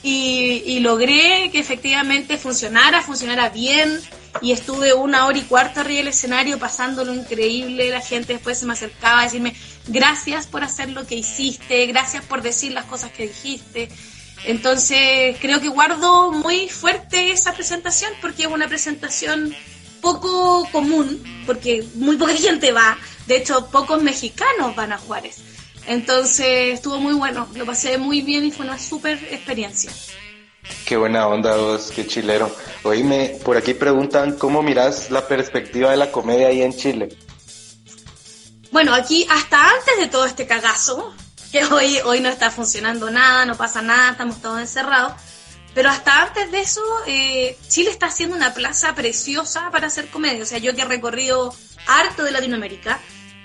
y, 0.04 0.78
logré 0.78 1.50
que 1.50 1.58
efectivamente 1.58 2.38
funcionara, 2.38 3.02
funcionara 3.02 3.48
bien 3.48 4.00
y 4.40 4.52
estuve 4.52 4.94
una 4.94 5.26
hora 5.26 5.38
y 5.38 5.42
cuarto 5.42 5.80
arriba 5.80 5.98
del 5.98 6.08
escenario 6.08 6.58
pasándolo 6.58 7.14
increíble, 7.14 7.90
la 7.90 8.00
gente 8.00 8.34
después 8.34 8.58
se 8.58 8.66
me 8.66 8.72
acercaba 8.72 9.20
a 9.20 9.24
decirme 9.24 9.54
gracias 9.86 10.46
por 10.46 10.64
hacer 10.64 10.90
lo 10.90 11.06
que 11.06 11.14
hiciste, 11.14 11.86
gracias 11.86 12.24
por 12.24 12.42
decir 12.42 12.72
las 12.72 12.84
cosas 12.84 13.12
que 13.12 13.28
dijiste. 13.28 13.88
Entonces 14.44 15.36
creo 15.40 15.60
que 15.60 15.68
guardo 15.68 16.32
muy 16.32 16.68
fuerte 16.68 17.30
esa 17.30 17.54
presentación 17.54 18.12
porque 18.20 18.42
es 18.42 18.48
una 18.48 18.68
presentación 18.68 19.54
poco 20.00 20.68
común, 20.70 21.22
porque 21.46 21.84
muy 21.94 22.16
poca 22.16 22.34
gente 22.36 22.72
va, 22.72 22.98
de 23.26 23.36
hecho 23.36 23.70
pocos 23.70 24.02
mexicanos 24.02 24.76
van 24.76 24.92
a 24.92 24.98
Juárez. 24.98 25.38
Entonces 25.86 26.74
estuvo 26.74 26.98
muy 26.98 27.14
bueno, 27.14 27.48
lo 27.54 27.66
pasé 27.66 27.98
muy 27.98 28.22
bien 28.22 28.44
y 28.44 28.50
fue 28.50 28.66
una 28.66 28.78
súper 28.78 29.22
experiencia. 29.30 29.90
Qué 30.86 30.96
buena 30.96 31.26
onda 31.28 31.56
vos, 31.56 31.92
qué 31.94 32.06
chilero. 32.06 32.54
Oíme, 32.82 33.38
por 33.44 33.56
aquí 33.56 33.74
preguntan 33.74 34.36
cómo 34.36 34.62
miras 34.62 35.10
la 35.10 35.26
perspectiva 35.26 35.90
de 35.90 35.96
la 35.96 36.10
comedia 36.10 36.48
ahí 36.48 36.62
en 36.62 36.76
Chile. 36.76 37.16
Bueno, 38.70 38.92
aquí 38.92 39.26
hasta 39.30 39.70
antes 39.70 39.98
de 39.98 40.08
todo 40.08 40.24
este 40.24 40.46
cagazo, 40.46 41.14
que 41.52 41.64
hoy, 41.66 41.98
hoy 42.04 42.20
no 42.20 42.28
está 42.28 42.50
funcionando 42.50 43.10
nada, 43.10 43.46
no 43.46 43.56
pasa 43.56 43.80
nada, 43.80 44.10
estamos 44.10 44.42
todos 44.42 44.58
encerrados, 44.58 45.12
pero 45.74 45.90
hasta 45.90 46.22
antes 46.22 46.50
de 46.50 46.60
eso, 46.60 46.82
eh, 47.06 47.56
Chile 47.68 47.90
está 47.90 48.06
haciendo 48.06 48.36
una 48.36 48.54
plaza 48.54 48.94
preciosa 48.94 49.70
para 49.70 49.88
hacer 49.88 50.08
comedia. 50.08 50.42
O 50.42 50.46
sea, 50.46 50.58
yo 50.58 50.74
que 50.74 50.82
he 50.82 50.86
recorrido 50.86 51.54
harto 51.86 52.24
de 52.24 52.30
Latinoamérica, 52.30 53.00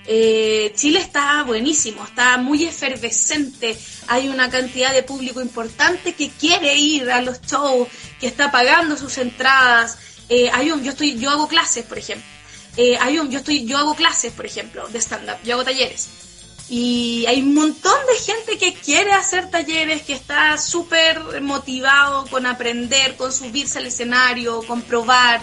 eh, 0.06 0.72
Chile 0.74 1.00
está 1.00 1.42
buenísimo, 1.42 2.04
está 2.04 2.36
muy 2.38 2.64
efervescente, 2.64 3.76
hay 4.08 4.28
una 4.28 4.50
cantidad 4.50 4.92
de 4.92 5.02
público 5.02 5.40
importante 5.40 6.14
que 6.14 6.30
quiere 6.30 6.74
ir 6.74 7.10
a 7.10 7.20
los 7.20 7.40
shows, 7.42 7.88
que 8.18 8.26
está 8.26 8.50
pagando 8.50 8.96
sus 8.96 9.18
entradas. 9.18 9.98
Eh, 10.28 10.50
hay 10.52 10.70
un, 10.70 10.82
yo 10.82 10.92
estoy, 10.92 11.18
yo 11.18 11.30
hago 11.30 11.48
clases, 11.48 11.84
por 11.84 11.98
ejemplo. 11.98 12.26
Eh, 12.76 12.96
hay 13.00 13.18
un, 13.18 13.30
yo 13.30 13.38
estoy, 13.38 13.66
yo 13.66 13.78
hago 13.78 13.94
clases, 13.94 14.32
por 14.32 14.46
ejemplo, 14.46 14.88
de 14.88 15.00
stand-up, 15.00 15.38
yo 15.44 15.54
hago 15.54 15.64
talleres. 15.64 16.08
Y 16.68 17.24
hay 17.26 17.42
un 17.42 17.54
montón 17.54 17.98
de 18.06 18.32
gente 18.32 18.56
que 18.56 18.74
quiere 18.74 19.12
hacer 19.12 19.50
talleres, 19.50 20.02
que 20.02 20.12
está 20.12 20.56
súper 20.56 21.40
motivado 21.40 22.26
con 22.26 22.46
aprender, 22.46 23.16
con 23.16 23.32
subirse 23.32 23.78
al 23.78 23.86
escenario, 23.86 24.62
con 24.62 24.82
probar. 24.82 25.42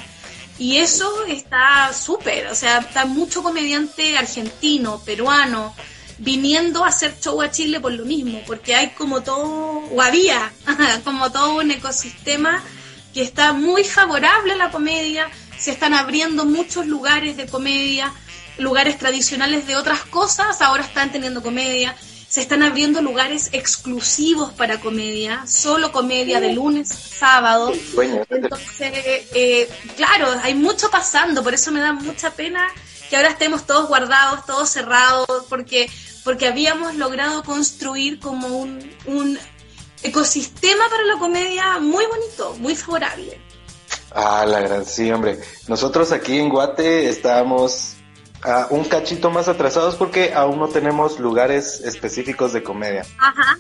Y 0.60 0.78
eso 0.78 1.26
está 1.26 1.94
súper, 1.94 2.48
o 2.48 2.56
sea, 2.56 2.80
está 2.80 3.06
mucho 3.06 3.44
comediante 3.44 4.18
argentino, 4.18 5.00
peruano, 5.06 5.76
viniendo 6.18 6.84
a 6.84 6.88
hacer 6.88 7.16
show 7.22 7.42
a 7.42 7.52
Chile 7.52 7.80
por 7.80 7.92
lo 7.92 8.06
mismo, 8.06 8.42
porque 8.48 8.76
hay 8.76 8.90
como 8.90 9.22
todo, 9.22 9.46
o 9.46 10.02
había, 10.02 10.52
como 11.04 11.32
todo 11.32 11.58
un 11.58 11.70
ecosistema 11.70 12.64
que 13.14 13.22
está 13.22 13.54
muy 13.54 13.84
favorable 13.84 14.54
a 14.54 14.58
la 14.58 14.72
comedia, 14.72 15.30
se 15.60 15.72
están 15.72 15.94
abriendo 15.94 16.46
muchos 16.46 16.88
lugares 16.88 17.38
de 17.38 17.46
comedia, 17.46 18.12
lugares 18.58 18.98
tradicionales 18.98 19.68
de 19.68 19.76
otras 19.76 20.02
cosas, 20.02 20.62
ahora 20.62 20.84
están 20.84 21.12
teniendo 21.12 21.44
comedia, 21.44 21.96
se 22.28 22.42
están 22.42 22.62
abriendo 22.62 23.02
lugares 23.02 23.50
exclusivos 23.54 24.52
para 24.54 24.80
comedia, 24.80 25.46
solo 25.48 25.92
comedia 25.92 26.40
de 26.42 26.54
lunes 26.54 26.92
a 26.92 26.96
sábado. 26.96 27.72
Entonces, 28.30 28.92
eh, 29.34 29.70
claro, 29.96 30.28
hay 30.44 30.54
mucho 30.54 30.90
pasando, 30.90 31.44
por 31.44 31.54
eso 31.54 31.72
me 31.72 31.80
da 31.80 31.94
mucha 31.94 32.32
pena 32.32 32.68
que 33.10 33.16
ahora 33.16 33.30
estemos 33.30 33.66
todos 33.66 33.88
guardados, 33.88 34.46
todos 34.46 34.70
cerrados, 34.70 35.28
porque, 35.48 35.90
porque 36.26 36.48
habíamos 36.48 36.96
logrado 36.96 37.44
construir 37.44 38.20
como 38.20 38.48
un, 38.48 38.80
un 39.06 39.40
ecosistema 40.04 40.90
para 40.90 41.04
la 41.04 41.18
comedia 41.18 41.80
muy 41.80 42.06
bonito, 42.06 42.56
muy 42.60 42.76
favorable. 42.76 43.40
Ah, 44.12 44.46
la 44.46 44.60
gran, 44.62 44.86
sí, 44.86 45.10
hombre. 45.12 45.40
Nosotros 45.68 46.12
aquí 46.12 46.38
en 46.40 46.50
Guate 46.50 47.10
estábamos 47.10 47.97
un 48.70 48.84
cachito 48.86 49.30
más 49.32 49.48
atrasados 49.48 49.96
porque 49.96 50.34
aún 50.34 50.60
no 50.60 50.68
tenemos 50.68 51.20
lugares 51.20 51.82
específicos 51.82 52.54
de 52.54 52.64
comedia. 52.64 53.06
Ajá. 53.20 53.58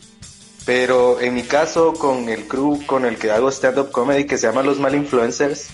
Pero 0.65 1.19
en 1.21 1.33
mi 1.33 1.43
caso, 1.43 1.93
con 1.93 2.27
el 2.29 2.47
crew 2.47 2.85
con 2.85 3.05
el 3.05 3.17
que 3.17 3.31
hago 3.31 3.49
stand-up 3.49 3.91
comedy, 3.91 4.25
que 4.25 4.37
se 4.37 4.47
llama 4.47 4.63
Los 4.63 4.79
Mal 4.79 4.95
Influencers, 4.95 5.69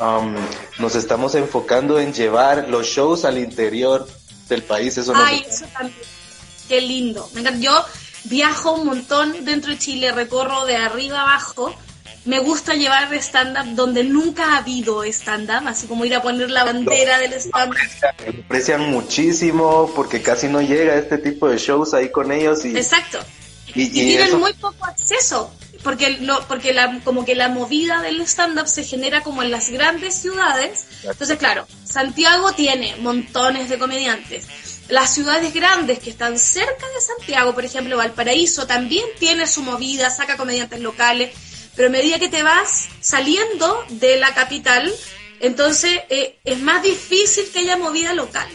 um, 0.00 0.34
nos 0.78 0.94
estamos 0.94 1.34
enfocando 1.34 1.98
en 1.98 2.12
llevar 2.12 2.68
los 2.68 2.86
shows 2.86 3.24
al 3.24 3.38
interior 3.38 4.06
del 4.48 4.62
país. 4.62 4.96
Eso 4.96 5.12
Ay, 5.16 5.44
eso 5.48 5.66
también. 5.72 5.98
Qué 6.68 6.80
lindo. 6.80 7.28
Yo 7.58 7.84
viajo 8.24 8.74
un 8.74 8.86
montón 8.86 9.44
dentro 9.44 9.72
de 9.72 9.78
Chile, 9.78 10.12
recorro 10.12 10.66
de 10.66 10.76
arriba 10.76 11.22
abajo 11.22 11.74
me 12.28 12.40
gusta 12.40 12.74
llevar 12.74 13.12
stand-up 13.14 13.74
donde 13.74 14.04
nunca 14.04 14.52
ha 14.52 14.58
habido 14.58 15.02
stand-up, 15.04 15.66
así 15.66 15.86
como 15.86 16.04
ir 16.04 16.14
a 16.14 16.20
poner 16.20 16.50
la 16.50 16.62
bandera 16.62 17.18
del 17.18 17.32
stand-up. 17.32 17.78
Aprecian 18.44 18.90
muchísimo 18.90 19.90
porque 19.96 20.20
casi 20.20 20.46
no 20.46 20.60
llega 20.60 20.94
este 20.96 21.16
tipo 21.16 21.48
de 21.48 21.56
shows 21.56 21.94
ahí 21.94 22.10
con 22.10 22.30
ellos. 22.30 22.66
Y, 22.66 22.76
Exacto. 22.76 23.18
Y, 23.74 23.88
tienen 23.88 24.38
muy 24.38 24.52
poco 24.52 24.84
acceso, 24.84 25.50
porque, 25.82 26.18
lo, 26.20 26.46
porque 26.48 26.74
la, 26.74 27.00
como 27.02 27.24
que 27.24 27.34
la 27.34 27.48
movida 27.48 28.02
del 28.02 28.20
stand-up 28.20 28.68
se 28.68 28.84
genera 28.84 29.22
como 29.22 29.42
en 29.42 29.50
las 29.50 29.70
grandes 29.70 30.14
ciudades. 30.14 30.84
Entonces, 31.04 31.38
claro, 31.38 31.66
Santiago 31.84 32.52
tiene 32.52 32.94
montones 32.96 33.70
de 33.70 33.78
comediantes. 33.78 34.46
Las 34.90 35.14
ciudades 35.14 35.54
grandes 35.54 35.98
que 35.98 36.10
están 36.10 36.38
cerca 36.38 36.86
de 36.94 37.00
Santiago, 37.00 37.54
por 37.54 37.64
ejemplo, 37.64 37.96
Valparaíso, 37.96 38.66
también 38.66 39.06
tiene 39.18 39.46
su 39.46 39.62
movida, 39.62 40.10
saca 40.10 40.36
comediantes 40.36 40.80
locales 40.80 41.30
pero 41.78 41.90
a 41.90 41.92
medida 41.92 42.18
que 42.18 42.28
te 42.28 42.42
vas 42.42 42.88
saliendo 43.00 43.84
de 43.88 44.16
la 44.16 44.34
capital, 44.34 44.92
entonces 45.38 46.00
eh, 46.08 46.36
es 46.42 46.60
más 46.60 46.82
difícil 46.82 47.48
que 47.52 47.60
haya 47.60 47.76
movida 47.76 48.14
local. 48.14 48.48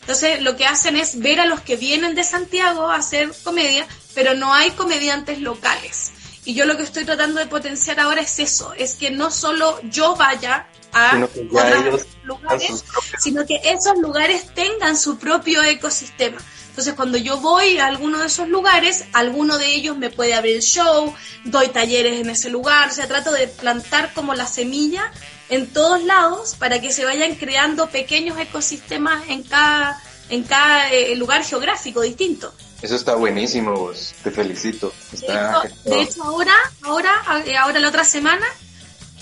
Entonces 0.00 0.40
lo 0.40 0.56
que 0.56 0.64
hacen 0.64 0.96
es 0.96 1.18
ver 1.18 1.40
a 1.40 1.44
los 1.44 1.60
que 1.60 1.76
vienen 1.76 2.14
de 2.14 2.24
Santiago 2.24 2.90
a 2.90 2.96
hacer 2.96 3.30
comedia, 3.42 3.86
pero 4.14 4.32
no 4.32 4.54
hay 4.54 4.70
comediantes 4.70 5.42
locales. 5.42 6.12
Y 6.46 6.54
yo 6.54 6.64
lo 6.64 6.78
que 6.78 6.84
estoy 6.84 7.04
tratando 7.04 7.38
de 7.38 7.44
potenciar 7.44 8.00
ahora 8.00 8.22
es 8.22 8.38
eso, 8.38 8.72
es 8.78 8.94
que 8.94 9.10
no 9.10 9.30
solo 9.30 9.78
yo 9.90 10.16
vaya 10.16 10.66
a 10.94 11.22
otros 11.22 12.06
lugares, 12.22 12.82
sino 13.18 13.44
que 13.44 13.60
esos 13.62 13.98
lugares 13.98 14.54
tengan 14.54 14.96
su 14.96 15.18
propio 15.18 15.62
ecosistema. 15.62 16.38
Entonces, 16.74 16.94
cuando 16.94 17.18
yo 17.18 17.36
voy 17.36 17.78
a 17.78 17.86
alguno 17.86 18.18
de 18.18 18.26
esos 18.26 18.48
lugares, 18.48 19.04
alguno 19.12 19.58
de 19.58 19.76
ellos 19.76 19.96
me 19.96 20.10
puede 20.10 20.34
abrir 20.34 20.56
el 20.56 20.62
show, 20.62 21.14
doy 21.44 21.68
talleres 21.68 22.20
en 22.20 22.28
ese 22.28 22.50
lugar, 22.50 22.90
o 22.90 22.92
sea, 22.92 23.06
trato 23.06 23.30
de 23.30 23.46
plantar 23.46 24.12
como 24.12 24.34
la 24.34 24.44
semilla 24.48 25.12
en 25.50 25.68
todos 25.68 26.02
lados 26.02 26.56
para 26.58 26.80
que 26.80 26.90
se 26.90 27.04
vayan 27.04 27.36
creando 27.36 27.90
pequeños 27.90 28.36
ecosistemas 28.40 29.22
en 29.28 29.44
cada, 29.44 30.02
en 30.30 30.42
cada 30.42 30.90
eh, 30.90 31.14
lugar 31.14 31.44
geográfico 31.44 32.00
distinto. 32.00 32.52
Eso 32.82 32.96
está 32.96 33.14
buenísimo, 33.14 33.72
vos. 33.74 34.12
te 34.24 34.32
felicito. 34.32 34.92
de, 35.12 36.02
hecho, 36.02 36.24
ahora, 36.24 36.56
ahora, 36.82 37.44
eh, 37.46 37.56
ahora 37.56 37.78
la 37.78 37.88
otra 37.88 38.02
semana, 38.02 38.46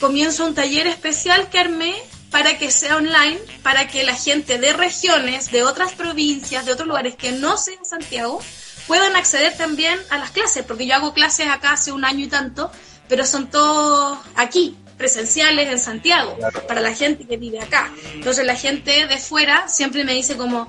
comienzo 0.01 0.47
un 0.47 0.55
taller 0.55 0.87
especial 0.87 1.51
que 1.51 1.59
armé 1.59 2.03
para 2.33 2.59
que 2.59 2.71
sea 2.71 2.97
online, 2.97 3.39
para 3.63 3.87
que 3.87 4.03
la 4.03 4.15
gente 4.15 4.59
de 4.59 4.73
regiones, 4.73 5.53
de 5.53 5.63
otras 5.63 5.93
provincias, 5.93 6.65
de 6.65 6.73
otros 6.73 6.89
lugares 6.89 7.15
que 7.15 7.31
no 7.31 7.57
sean 7.59 7.85
Santiago, 7.85 8.41
puedan 8.89 9.15
acceder 9.15 9.57
también 9.57 10.01
a 10.11 10.19
las 10.19 10.31
clases, 10.31 10.65
porque 10.65 10.87
yo 10.87 10.95
hago 10.95 11.13
clases 11.13 11.47
acá 11.47 11.75
hace 11.75 11.93
un 11.93 12.05
año 12.05 12.25
y 12.25 12.29
tanto, 12.29 12.73
pero 13.07 13.27
son 13.27 13.51
todos 13.51 14.19
aquí, 14.35 14.77
presenciales 14.97 15.69
en 15.69 15.79
Santiago, 15.79 16.37
para 16.67 16.81
la 16.81 16.95
gente 16.95 17.27
que 17.27 17.37
vive 17.37 17.61
acá. 17.61 17.93
Entonces 18.15 18.47
la 18.47 18.57
gente 18.57 19.07
de 19.07 19.19
fuera 19.19 19.69
siempre 19.69 20.03
me 20.05 20.15
dice 20.15 20.37
como, 20.37 20.67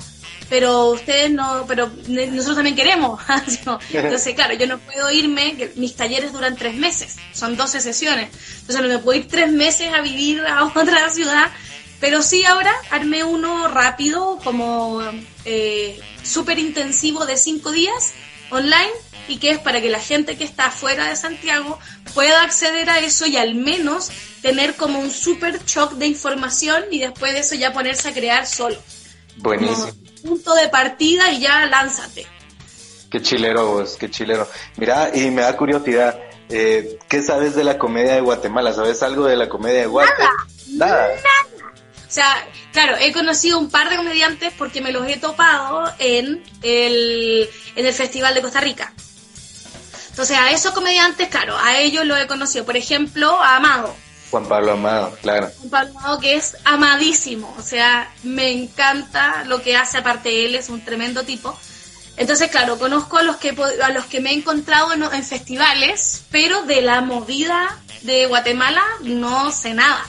pero 0.53 0.91
ustedes 0.91 1.31
no, 1.31 1.65
pero 1.67 1.89
nosotros 2.07 2.57
también 2.57 2.75
queremos. 2.75 3.19
Entonces, 3.91 4.35
claro, 4.35 4.53
yo 4.53 4.67
no 4.67 4.77
puedo 4.77 5.09
irme, 5.09 5.71
mis 5.77 5.95
talleres 5.95 6.31
duran 6.31 6.55
tres 6.55 6.75
meses, 6.75 7.15
son 7.33 7.57
12 7.57 7.81
sesiones. 7.81 8.29
Entonces, 8.59 8.79
no 8.79 8.87
me 8.87 8.99
puedo 8.99 9.19
ir 9.19 9.27
tres 9.27 9.51
meses 9.51 9.91
a 9.91 10.01
vivir 10.01 10.45
a 10.45 10.65
otra 10.75 11.09
ciudad, 11.09 11.49
pero 11.99 12.21
sí 12.21 12.45
ahora 12.45 12.71
armé 12.91 13.23
uno 13.23 13.67
rápido, 13.67 14.39
como 14.43 15.01
eh, 15.43 15.99
súper 16.21 16.59
intensivo 16.59 17.25
de 17.25 17.35
cinco 17.37 17.71
días 17.71 18.13
online 18.51 18.91
y 19.27 19.37
que 19.37 19.49
es 19.49 19.57
para 19.57 19.81
que 19.81 19.89
la 19.89 20.01
gente 20.01 20.37
que 20.37 20.43
está 20.43 20.69
fuera 20.69 21.07
de 21.07 21.15
Santiago 21.15 21.79
pueda 22.13 22.43
acceder 22.43 22.91
a 22.91 22.99
eso 22.99 23.25
y 23.25 23.37
al 23.37 23.55
menos 23.55 24.11
tener 24.43 24.75
como 24.75 24.99
un 24.99 25.09
super 25.09 25.65
shock 25.65 25.93
de 25.93 26.05
información 26.05 26.83
y 26.91 26.99
después 26.99 27.33
de 27.33 27.39
eso 27.39 27.55
ya 27.55 27.73
ponerse 27.73 28.09
a 28.09 28.13
crear 28.13 28.45
solo. 28.45 28.77
Buenísimo 29.37 30.02
punto 30.23 30.53
de 30.55 30.69
partida 30.69 31.31
y 31.31 31.41
ya 31.41 31.65
lánzate. 31.65 32.25
Qué 33.11 33.21
chilero 33.21 33.67
vos, 33.67 33.97
qué 33.99 34.09
chilero. 34.09 34.47
Mira, 34.77 35.11
y 35.13 35.29
me 35.29 35.43
da 35.43 35.55
curiosidad, 35.55 36.19
eh, 36.49 36.97
¿qué 37.07 37.21
sabes 37.21 37.55
de 37.55 37.63
la 37.63 37.77
comedia 37.77 38.15
de 38.15 38.21
Guatemala? 38.21 38.73
¿Sabes 38.73 39.03
algo 39.03 39.25
de 39.25 39.35
la 39.35 39.47
comedia 39.47 39.81
de 39.81 39.85
Guatemala? 39.85 40.31
Nada. 40.69 41.07
Nada. 41.07 41.63
O 42.07 42.15
sea, 42.15 42.47
claro, 42.71 42.95
he 42.99 43.11
conocido 43.11 43.57
un 43.57 43.69
par 43.69 43.89
de 43.89 43.97
comediantes 43.97 44.53
porque 44.57 44.81
me 44.81 44.91
los 44.91 45.07
he 45.07 45.17
topado 45.17 45.91
en 45.99 46.43
el, 46.61 47.49
en 47.75 47.85
el 47.85 47.93
Festival 47.93 48.35
de 48.35 48.41
Costa 48.41 48.61
Rica. 48.61 48.93
Entonces, 50.09 50.37
a 50.37 50.51
esos 50.51 50.73
comediantes, 50.73 51.27
claro, 51.29 51.57
a 51.57 51.79
ellos 51.79 52.05
los 52.05 52.19
he 52.19 52.27
conocido. 52.27 52.65
Por 52.65 52.77
ejemplo, 52.77 53.41
a 53.41 53.55
Amado. 53.55 53.95
Juan 54.33 54.47
Pablo 54.47 54.71
Amado, 54.71 55.15
claro. 55.21 55.51
Juan 55.59 55.69
Pablo 55.69 55.99
Amado, 55.99 56.19
que 56.19 56.33
es 56.33 56.57
amadísimo. 56.65 57.53
O 57.59 57.61
sea, 57.61 58.11
me 58.23 58.51
encanta 58.51 59.43
lo 59.45 59.61
que 59.61 59.77
hace, 59.77 59.99
aparte 59.99 60.47
él 60.47 60.55
es 60.55 60.69
un 60.69 60.83
tremendo 60.83 61.21
tipo. 61.21 61.55
Entonces, 62.17 62.49
claro, 62.49 62.79
conozco 62.79 63.17
a 63.17 63.21
los 63.21 63.35
que 63.35 63.55
a 63.83 63.89
los 63.91 64.05
que 64.05 64.21
me 64.21 64.31
he 64.31 64.33
encontrado 64.33 64.91
en, 64.91 65.23
festivales, 65.23 66.23
pero 66.31 66.63
de 66.63 66.81
la 66.81 67.01
movida 67.01 67.79
de 68.01 68.25
Guatemala 68.25 68.83
no 69.01 69.51
sé 69.51 69.75
nada. 69.75 70.03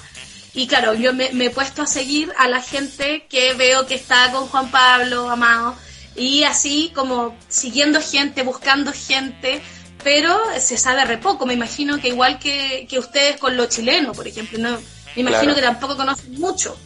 Y 0.55 0.69
claro, 0.69 0.95
yo 0.95 1.13
me, 1.13 1.27
he 1.27 1.51
puesto 1.51 1.83
a 1.83 1.87
seguir 1.87 2.33
a 2.39 2.49
la 2.49 2.63
gente 2.63 3.27
que 3.29 3.53
veo 3.53 3.87
que 3.87 3.95
está 3.95 4.33
con 4.33 4.47
Juan 4.47 4.71
Pablo, 4.71 5.29
Amado, 5.29 5.77
y 6.17 6.45
así 6.45 6.93
como 6.95 7.37
siguiendo 7.49 8.01
gente, 8.01 8.43
buscando 8.43 8.91
gente, 8.91 9.61
pero 10.05 10.39
se 10.61 10.77
sabe 10.77 11.05
re 11.05 11.19
poco. 11.19 11.47
Me 11.47 11.55
imagino 11.55 11.99
que 11.99 12.09
igual 12.09 12.39
que, 12.39 12.87
ustedes 12.97 13.39
con 13.39 13.57
lo 13.57 13.67
chileno, 13.67 14.13
por 14.13 14.29
ejemplo, 14.29 14.59
no 14.59 14.79
me 15.17 15.23
imagino 15.23 15.55
que 15.55 15.63
tampoco 15.63 15.97
conocen 15.97 16.39
mucho. 16.39 16.77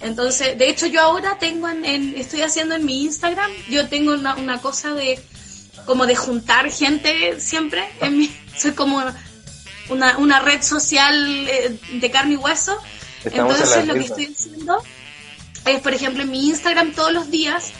Entonces, 0.00 0.58
de 0.58 0.68
hecho 0.68 0.86
yo 0.86 1.00
ahora 1.00 1.38
tengo 1.38 1.68
en, 1.68 2.14
estoy 2.16 2.42
haciendo 2.42 2.74
en 2.74 2.84
mi 2.84 3.04
Instagram, 3.04 3.50
yo 3.70 3.88
tengo 3.88 4.12
una, 4.12 4.34
una, 4.34 4.60
cosa 4.60 4.92
de 4.92 5.18
como 5.86 6.06
de 6.06 6.16
juntar 6.16 6.70
gente 6.70 7.40
siempre, 7.40 7.88
en 8.00 8.18
mi, 8.18 8.36
soy 8.56 8.72
como 8.72 9.02
una, 9.88 10.18
una 10.18 10.40
red 10.40 10.62
social 10.62 11.46
eh, 11.48 11.78
de 11.92 12.10
carne 12.10 12.34
y 12.34 12.36
hueso. 12.36 12.76
Entonces 13.24 13.86
lo 13.86 13.94
que 13.94 14.00
estoy 14.00 14.34
haciendo 14.36 14.82
es, 15.64 15.80
por 15.80 15.94
ejemplo, 15.94 16.22
en 16.22 16.30
mi 16.30 16.48
Instagram 16.48 16.92
todos 16.92 17.12
los 17.12 17.30
días 17.30 17.72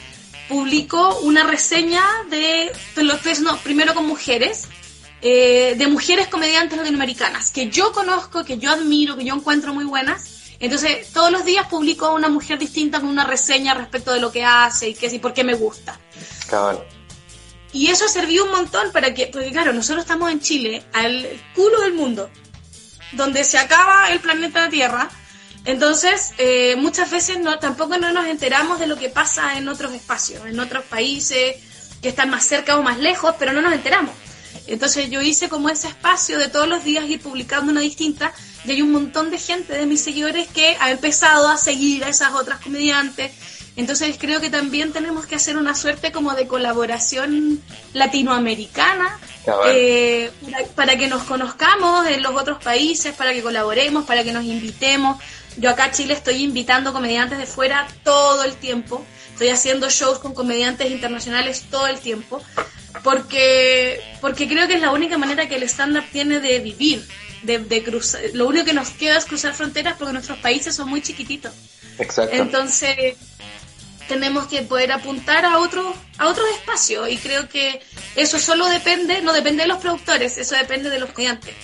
publico 0.48 1.18
una 1.20 1.44
reseña 1.44 2.02
de, 2.30 2.70
lo 2.96 3.14
estoy 3.14 3.32
haciendo 3.32 3.56
primero 3.58 3.94
con 3.94 4.06
mujeres, 4.06 4.68
eh, 5.25 5.75
de 5.76 5.87
mujeres 5.88 6.28
comediantes 6.28 6.78
latinoamericanas, 6.78 7.50
que 7.50 7.69
yo 7.69 7.90
conozco, 7.90 8.45
que 8.45 8.59
yo 8.59 8.71
admiro, 8.71 9.16
que 9.16 9.25
yo 9.25 9.35
encuentro 9.35 9.75
muy 9.75 9.85
buenas 9.85 10.35
entonces, 10.61 11.12
todos 11.12 11.31
los 11.31 11.45
días 11.45 11.66
publico 11.66 12.07
a 12.07 12.14
una 12.14 12.28
mujer 12.28 12.59
distinta 12.59 13.00
con 13.00 13.11
una 13.11 13.25
reseña 13.25 13.75
respecto 13.75 14.12
de 14.12 14.21
lo 14.21 14.31
que 14.31 14.45
hace 14.45 14.88
y, 14.88 14.95
qué, 14.95 15.07
y 15.09 15.19
por 15.19 15.35
qué 15.35 15.45
me 15.45 15.54
gusta. 15.54 15.99
Y 17.73 17.88
eso 17.88 18.09
sirvió 18.09 18.45
un 18.45 18.52
montón 18.52 18.93
para 18.93 19.12
que, 19.12 19.26
porque 19.26 19.50
claro, 19.50 19.73
nosotros 19.73 20.04
estamos 20.04 20.31
en 20.31 20.40
Chile, 20.40 20.85
al 20.93 21.28
culo 21.54 21.81
del 21.81 21.95
mundo, 21.95 22.31
donde 23.12 23.43
se 23.45 23.59
acaba 23.59 24.11
el 24.11 24.21
planeta 24.21 24.69
Tierra. 24.69 25.11
Entonces, 25.64 26.33
eh, 26.38 26.76
muchas 26.76 27.11
veces 27.11 27.38
no, 27.40 27.59
tampoco 27.59 27.99
no 27.99 28.12
nos 28.12 28.26
enteramos 28.26 28.78
de 28.78 28.87
lo 28.87 28.97
que 28.97 29.09
pasa 29.09 29.59
en 29.59 29.69
otros 29.69 29.93
espacios, 29.93 30.47
en 30.47 30.61
otros 30.61 30.85
países 30.85 31.57
que 32.00 32.09
están 32.09 32.31
más 32.31 32.45
cerca 32.45 32.78
o 32.78 32.83
más 32.83 32.99
lejos, 32.99 33.35
pero 33.38 33.52
no 33.52 33.61
nos 33.61 33.73
enteramos. 33.73 34.14
Entonces 34.66 35.11
yo 35.11 35.21
hice 35.21 35.49
como 35.49 35.68
ese 35.68 35.88
espacio 35.88 36.38
de 36.38 36.49
todos 36.49 36.68
los 36.68 36.85
días 36.85 37.09
ir 37.09 37.21
publicando 37.21 37.71
una 37.71 37.83
distinta 37.83 38.33
y 38.64 38.71
hay 38.71 38.83
un 38.83 38.92
montón 38.92 39.30
de 39.30 39.38
gente 39.38 39.75
de 39.75 39.87
mis 39.87 40.00
seguidores 40.00 40.49
que 40.49 40.76
ha 40.80 40.91
empezado 40.91 41.49
a 41.49 41.56
seguir 41.56 42.04
a 42.04 42.08
esas 42.08 42.32
otras 42.32 42.60
comediantes. 42.60 43.32
Entonces 43.76 44.17
creo 44.19 44.41
que 44.41 44.50
también 44.50 44.93
tenemos 44.93 45.26
que 45.26 45.34
hacer 45.34 45.56
una 45.56 45.75
suerte 45.75 46.12
como 46.12 46.34
de 46.34 46.47
colaboración 46.47 47.60
latinoamericana 47.93 49.19
eh, 49.67 50.30
para, 50.75 50.97
que 50.97 51.08
nos 51.08 51.25
conozcamos 51.25 52.06
en 52.06 52.23
los 52.23 52.34
otros 52.34 52.62
países, 52.62 53.15
para 53.15 53.32
que 53.32 53.43
colaboremos, 53.43 54.04
para 54.04 54.23
que 54.23 54.32
nos 54.32 54.45
invitemos. 54.45 55.21
Yo 55.56 55.71
acá 55.71 55.84
a 55.84 55.91
Chile 55.91 56.15
estoy 56.15 56.43
invitando 56.43 56.93
comediantes 56.93 57.36
de 57.36 57.47
fuera 57.47 57.86
todo 58.04 58.45
el 58.45 58.54
tiempo. 58.54 59.04
Estoy 59.32 59.49
haciendo 59.49 59.91
shows 59.91 60.21
con 60.21 60.32
comediantes 60.34 60.91
internacionales 60.91 61.65
todo 61.69 61.88
el 61.88 61.99
tiempo 61.99 62.41
porque, 63.02 64.00
porque 64.21 64.49
creo 64.49 64.67
que 64.67 64.75
es 64.75 64.80
la 64.80 64.93
única 64.93 65.19
manera 65.19 65.49
que 65.49 65.57
el 65.57 65.65
stand-up 65.65 66.04
tiene 66.13 66.41
de 66.41 66.61
vivir, 66.61 67.07
de, 67.43 67.59
de 67.59 67.83
cruzar. 67.83 68.21
Lo 68.35 68.47
único 68.47 68.65
que 68.65 68.73
nos 68.73 68.91
queda 68.91 69.19
es 69.19 69.25
cruzar 69.25 69.54
fronteras 69.54 69.97
porque 69.99 70.13
nuestros 70.13 70.39
países 70.39 70.75
son 70.75 70.89
muy 70.89 71.02
chiquititos. 71.02 71.52
Exacto. 71.99 72.35
Entonces, 72.37 73.17
tenemos 74.09 74.47
que 74.47 74.63
poder 74.63 74.93
apuntar 74.93 75.45
a 75.45 75.59
otros 75.59 75.95
a 76.19 76.28
otros 76.28 76.47
espacios 76.50 77.09
y 77.11 77.17
creo 77.17 77.49
que 77.49 77.80
eso 78.17 78.39
solo 78.39 78.67
depende, 78.69 79.23
no 79.23 79.33
depende 79.33 79.63
de 79.63 79.69
los 79.69 79.78
productores, 79.78 80.37
eso 80.39 80.54
depende 80.54 80.91
de 80.91 80.99
los 80.99 81.09
estudiantes. 81.09 81.54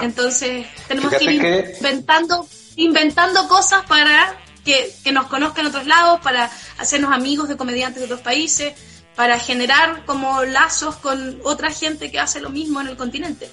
Entonces, 0.00 0.66
tenemos 0.88 1.14
que 1.14 1.24
ir 1.24 1.30
inventando, 1.76 2.48
inventando 2.74 3.46
cosas 3.46 3.84
para 3.86 4.36
que, 4.64 4.92
que 5.04 5.12
nos 5.12 5.26
conozcan 5.28 5.66
otros 5.66 5.86
lados, 5.86 6.20
para 6.20 6.50
hacernos 6.78 7.12
amigos 7.12 7.48
de 7.48 7.56
comediantes 7.56 8.00
de 8.00 8.06
otros 8.06 8.22
países 8.22 8.74
para 9.16 9.38
generar 9.38 10.04
como 10.06 10.42
lazos 10.44 10.96
con 10.96 11.40
otra 11.44 11.70
gente 11.70 12.10
que 12.10 12.18
hace 12.18 12.40
lo 12.40 12.50
mismo 12.50 12.80
en 12.80 12.88
el 12.88 12.96
continente. 12.96 13.50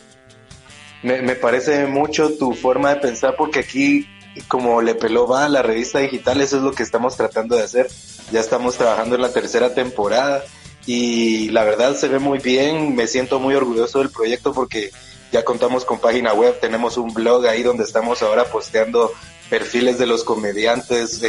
Me, 1.03 1.21
me 1.21 1.35
parece 1.35 1.85
mucho 1.87 2.37
tu 2.37 2.53
forma 2.53 2.93
de 2.93 3.01
pensar 3.01 3.35
porque 3.35 3.59
aquí, 3.59 4.07
como 4.47 4.81
le 4.81 4.95
peló 4.95 5.27
va 5.27 5.45
a 5.45 5.49
la 5.49 5.61
revista 5.61 5.99
digital, 5.99 6.41
eso 6.41 6.57
es 6.57 6.63
lo 6.63 6.71
que 6.71 6.83
estamos 6.83 7.17
tratando 7.17 7.55
de 7.55 7.63
hacer. 7.63 7.87
Ya 8.31 8.39
estamos 8.39 8.77
trabajando 8.77 9.15
en 9.15 9.21
la 9.21 9.33
tercera 9.33 9.73
temporada 9.73 10.43
y 10.85 11.49
la 11.49 11.63
verdad 11.63 11.95
se 11.95 12.07
ve 12.07 12.19
muy 12.19 12.39
bien, 12.39 12.95
me 12.95 13.07
siento 13.07 13.39
muy 13.39 13.55
orgulloso 13.55 13.99
del 13.99 14.09
proyecto 14.09 14.53
porque 14.53 14.91
ya 15.31 15.45
contamos 15.45 15.85
con 15.85 15.99
página 15.99 16.33
web, 16.33 16.59
tenemos 16.59 16.97
un 16.97 17.13
blog 17.13 17.45
ahí 17.45 17.63
donde 17.63 17.83
estamos 17.83 18.21
ahora 18.21 18.45
posteando 18.45 19.11
perfiles 19.49 19.97
de 19.97 20.05
los 20.05 20.23
comediantes 20.23 21.21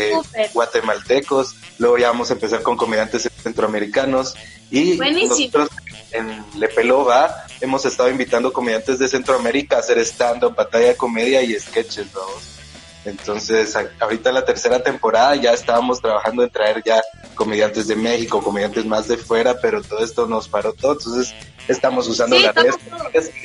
guatemaltecos, 0.53 1.55
luego 1.79 1.99
ya 1.99 2.09
vamos 2.09 2.31
a 2.31 2.35
empezar 2.35 2.63
con 2.63 2.77
comediantes 2.77 3.27
centroamericanos 3.43 4.35
y 4.71 4.97
nosotros 4.97 5.69
en 6.13 6.45
Lepelova 6.59 7.47
hemos 7.61 7.85
estado 7.85 8.09
invitando 8.11 8.53
comediantes 8.53 8.99
de 8.99 9.09
Centroamérica 9.09 9.77
a 9.77 9.79
hacer 9.81 9.99
stand-up, 9.99 10.55
batalla 10.55 10.89
de 10.89 10.97
comedia 10.97 11.43
y 11.43 11.59
sketches, 11.59 12.07
Entonces, 13.05 13.77
ahorita 14.01 14.31
en 14.31 14.35
la 14.35 14.45
tercera 14.45 14.83
temporada 14.83 15.37
ya 15.37 15.53
estábamos 15.53 16.01
trabajando 16.01 16.43
en 16.43 16.51
traer 16.51 16.83
ya 16.85 17.03
comediantes 17.35 17.87
de 17.89 17.97
México, 17.97 18.43
comediantes 18.43 18.85
más 18.87 19.09
de 19.09 19.17
fuera, 19.17 19.61
pero 19.61 19.83
todo 19.83 20.05
esto 20.05 20.27
nos 20.27 20.49
paró 20.49 20.73
todo, 20.73 20.93
entonces 20.93 21.35
estamos 21.69 22.09
usando 22.09 22.39
las 22.39 22.55
redes, 22.55 22.77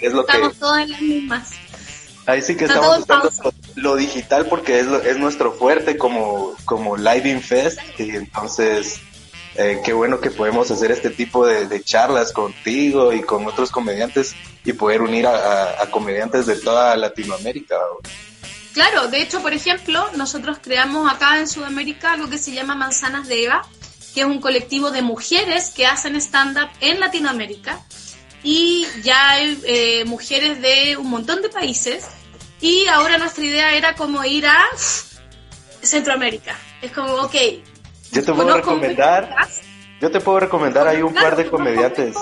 es 0.02 0.14
lo 0.14 0.22
estamos 0.22 0.56
todos 0.58 0.78
en 0.78 0.92
las 0.92 1.02
mismas. 1.02 1.52
Ahí 2.26 2.42
sí 2.42 2.58
que 2.58 2.66
estamos 2.66 3.00
usando 3.00 3.32
lo, 3.76 3.96
digital 3.96 4.48
porque 4.48 4.80
es, 4.80 4.88
es 5.06 5.18
nuestro 5.18 5.54
fuerte 5.54 5.98
como, 5.98 6.56
como 6.66 6.98
Live 6.98 7.30
in 7.30 7.42
Fest 7.42 7.80
y 7.98 8.10
entonces 8.12 9.00
eh, 9.58 9.82
qué 9.84 9.94
bueno 9.94 10.20
que 10.20 10.30
podemos 10.30 10.70
hacer 10.70 10.92
este 10.92 11.10
tipo 11.10 11.46
de, 11.46 11.84
charlas 11.84 12.32
contigo 12.32 13.12
y 13.12 13.22
con 13.22 13.46
otros 13.48 13.72
comediantes 13.72 14.36
y 14.64 14.74
poder 14.74 15.02
unir 15.02 15.26
a, 15.26 15.88
comediantes 15.90 16.46
de 16.46 16.58
toda 16.58 16.96
Latinoamérica. 16.96 17.76
Claro, 18.74 19.08
de 19.08 19.22
hecho, 19.22 19.42
por 19.42 19.54
ejemplo, 19.54 20.08
nosotros 20.16 20.60
creamos 20.62 21.12
acá 21.12 21.40
en 21.40 21.48
Sudamérica 21.48 22.14
algo 22.14 22.30
que 22.30 22.38
se 22.38 22.52
llama 22.52 22.76
Manzanas 22.76 23.28
de 23.28 23.46
Eva, 23.46 23.68
que 24.14 24.22
es 24.22 24.28
un 24.28 24.40
colectivo 24.40 24.92
de 24.92 25.02
mujeres 25.02 25.72
que 25.76 25.88
hacen 25.88 26.16
stand-up 26.18 26.70
en 26.80 27.00
Latinoamérica 27.00 27.84
y 28.44 28.86
ya 29.04 29.32
hay 29.32 29.60
eh, 29.66 30.06
mujeres 30.06 30.62
de 30.62 30.98
un 30.98 31.10
montón 31.10 31.42
de 31.42 31.50
países 31.50 32.06
y 32.62 32.88
ahora 32.88 33.18
nuestra 33.18 33.44
idea 33.44 33.76
era 33.76 33.96
como 33.96 34.24
ir 34.24 34.46
a 34.46 34.64
Centroamérica. 35.82 36.56
Es 36.82 36.92
como, 36.92 37.14
ok. 37.14 37.36
Yo 38.12 38.24
te 38.24 38.34
puedo 38.34 38.56
recomendar. 38.56 39.36
Yo 40.00 40.12
te 40.12 40.20
puedo 40.20 40.40
recomendar 40.40 40.88
ahí 40.88 41.02
un 41.02 41.14
par 41.14 41.36
de 41.36 41.50
comediantes. 41.50 42.16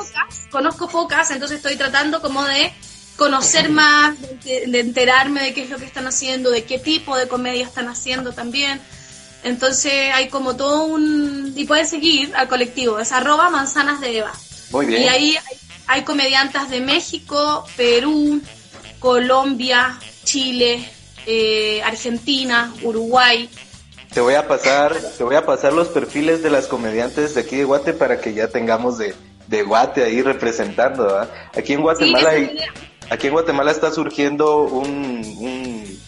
conozco 0.50 0.88
pocas, 0.88 1.30
entonces 1.32 1.58
estoy 1.58 1.76
tratando 1.76 2.22
como 2.22 2.44
de 2.44 2.72
conocer 3.18 3.70
más, 3.70 4.16
de, 4.44 4.80
enterarme 4.80 5.42
de 5.42 5.54
qué 5.54 5.64
es 5.64 5.70
lo 5.70 5.78
que 5.78 5.86
están 5.86 6.08
haciendo, 6.08 6.52
de 6.52 6.64
qué 6.64 6.80
tipo 6.80 7.18
de 7.18 7.28
comedia 7.28 7.66
están 7.66 7.88
haciendo 7.88 8.32
también. 8.32 8.82
Entonces 9.44 10.12
hay 10.14 10.30
como 10.30 10.56
todo 10.56 10.86
un... 10.86 11.54
Y 11.56 11.66
puedes 11.66 11.90
seguir 11.90 12.34
al 12.36 12.48
colectivo, 12.48 13.00
es 13.00 13.12
arroba 13.12 13.50
manzanas 13.50 14.02
de 14.02 14.20
Eva. 14.20 14.34
Muy 14.72 14.86
bien. 14.86 15.04
Y 15.04 15.08
ahí 15.08 15.38
hay, 15.38 15.58
hay 15.88 16.04
comediantas 16.04 16.70
de 16.70 16.80
México, 16.82 17.66
Perú, 17.78 18.42
Colombia, 19.00 20.00
Chile, 20.24 20.90
eh, 21.26 21.82
Argentina, 21.84 22.74
Uruguay. 22.82 23.50
Te 24.16 24.22
voy 24.22 24.36
a 24.36 24.48
pasar, 24.48 24.96
te 25.18 25.26
voy 25.26 25.36
a 25.36 25.46
pasar 25.46 25.74
los 25.74 25.90
perfiles 25.90 26.42
de 26.42 26.50
las 26.50 26.68
comediantes 26.68 27.36
de 27.36 27.42
aquí 27.42 27.58
de 27.58 27.66
Guate 27.66 27.92
para 27.92 28.22
que 28.22 28.34
ya 28.34 28.48
tengamos 28.48 28.98
de, 28.98 29.14
de 29.48 29.64
Guate 29.64 30.06
ahí 30.06 30.22
representando. 30.22 31.20
Aquí 31.54 31.74
en 31.74 31.82
Guatemala 31.82 32.32
aquí 33.10 33.28
en 33.28 33.34
Guatemala 33.34 33.72
está 33.72 33.92
surgiendo 33.92 34.62
un, 34.62 36.00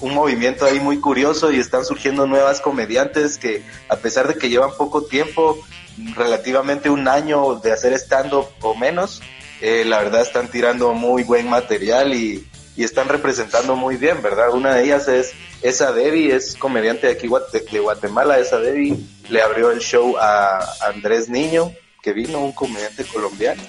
un 0.00 0.12
movimiento 0.12 0.64
ahí 0.64 0.80
muy 0.80 0.98
curioso 0.98 1.52
y 1.52 1.60
están 1.60 1.84
surgiendo 1.84 2.26
nuevas 2.26 2.60
comediantes 2.60 3.38
que 3.38 3.62
a 3.88 3.94
pesar 3.94 4.26
de 4.26 4.34
que 4.34 4.48
llevan 4.48 4.70
poco 4.76 5.02
tiempo, 5.02 5.56
relativamente 6.16 6.90
un 6.90 7.06
año 7.06 7.60
de 7.60 7.70
hacer 7.70 7.92
stand-up 7.92 8.48
o 8.60 8.74
menos, 8.74 9.22
eh, 9.60 9.84
la 9.86 9.98
verdad 9.98 10.22
están 10.22 10.48
tirando 10.50 10.94
muy 10.94 11.22
buen 11.22 11.48
material 11.48 12.12
y, 12.12 12.44
y, 12.76 12.84
están 12.84 13.08
representando 13.08 13.76
muy 13.76 13.96
bien, 13.96 14.22
¿verdad? 14.22 14.50
Una 14.52 14.74
de 14.74 14.84
ellas 14.84 15.08
es 15.08 15.32
esa 15.62 15.92
Debbie, 15.92 16.34
es 16.34 16.54
comediante 16.56 17.06
de 17.06 17.14
aquí 17.14 17.28
de 17.72 17.80
Guatemala, 17.80 18.38
esa 18.38 18.58
Debbie 18.58 18.96
le 19.28 19.42
abrió 19.42 19.70
el 19.70 19.80
show 19.80 20.16
a 20.18 20.60
Andrés 20.82 21.28
Niño, 21.28 21.72
que 22.02 22.12
vino, 22.12 22.40
un 22.40 22.52
comediante 22.52 23.04
colombiano. 23.04 23.62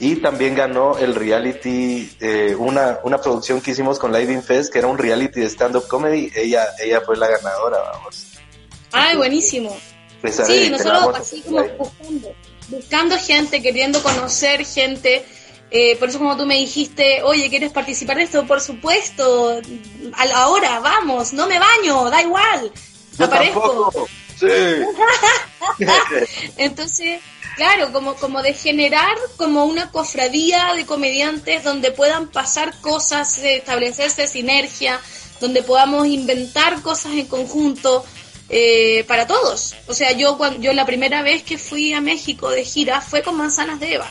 Y 0.00 0.16
también 0.16 0.54
ganó 0.54 0.96
el 0.96 1.14
reality, 1.14 2.10
eh, 2.20 2.56
una, 2.58 3.00
una 3.04 3.18
producción 3.18 3.60
que 3.60 3.72
hicimos 3.72 3.98
con 3.98 4.12
Live 4.12 4.40
Fest, 4.40 4.72
que 4.72 4.78
era 4.78 4.88
un 4.88 4.96
reality 4.96 5.40
de 5.40 5.46
stand-up 5.46 5.86
comedy. 5.88 6.32
Ella, 6.34 6.68
ella 6.82 7.02
fue 7.02 7.18
la 7.18 7.28
ganadora, 7.28 7.78
vamos. 7.92 8.32
Ay, 8.92 9.18
buenísimo. 9.18 9.76
sí, 10.24 10.70
nosotros 10.70 11.16
así 11.16 11.42
como 11.42 11.62
buscando, 11.76 12.34
buscando 12.68 13.18
gente, 13.18 13.62
queriendo 13.62 14.02
conocer 14.02 14.64
gente. 14.64 15.24
Eh, 15.70 15.96
por 15.96 16.08
eso 16.08 16.18
como 16.18 16.36
tú 16.36 16.46
me 16.46 16.56
dijiste, 16.56 17.22
oye, 17.22 17.48
¿quieres 17.48 17.72
participar 17.72 18.16
de 18.16 18.24
esto? 18.24 18.46
Por 18.46 18.60
supuesto, 18.60 19.60
ahora, 20.34 20.80
vamos, 20.80 21.32
no 21.32 21.46
me 21.46 21.58
baño, 21.58 22.10
da 22.10 22.22
igual, 22.22 22.72
aparezco. 23.18 24.08
Sí. 24.38 24.46
Entonces, 26.56 27.20
Claro, 27.60 27.92
como, 27.92 28.14
como 28.14 28.42
de 28.42 28.54
generar 28.54 29.18
como 29.36 29.66
una 29.66 29.90
cofradía 29.90 30.72
de 30.74 30.86
comediantes 30.86 31.62
donde 31.62 31.90
puedan 31.90 32.28
pasar 32.28 32.72
cosas, 32.80 33.36
establecerse 33.36 34.26
sinergia, 34.26 34.98
donde 35.40 35.62
podamos 35.62 36.06
inventar 36.06 36.80
cosas 36.80 37.12
en 37.12 37.26
conjunto 37.26 38.02
eh, 38.48 39.04
para 39.06 39.26
todos. 39.26 39.74
O 39.88 39.92
sea, 39.92 40.12
yo, 40.12 40.38
cuando, 40.38 40.58
yo 40.60 40.72
la 40.72 40.86
primera 40.86 41.22
vez 41.22 41.42
que 41.42 41.58
fui 41.58 41.92
a 41.92 42.00
México 42.00 42.48
de 42.48 42.64
gira 42.64 43.02
fue 43.02 43.22
con 43.22 43.36
Manzanas 43.36 43.78
de 43.78 43.94
Eva. 43.94 44.10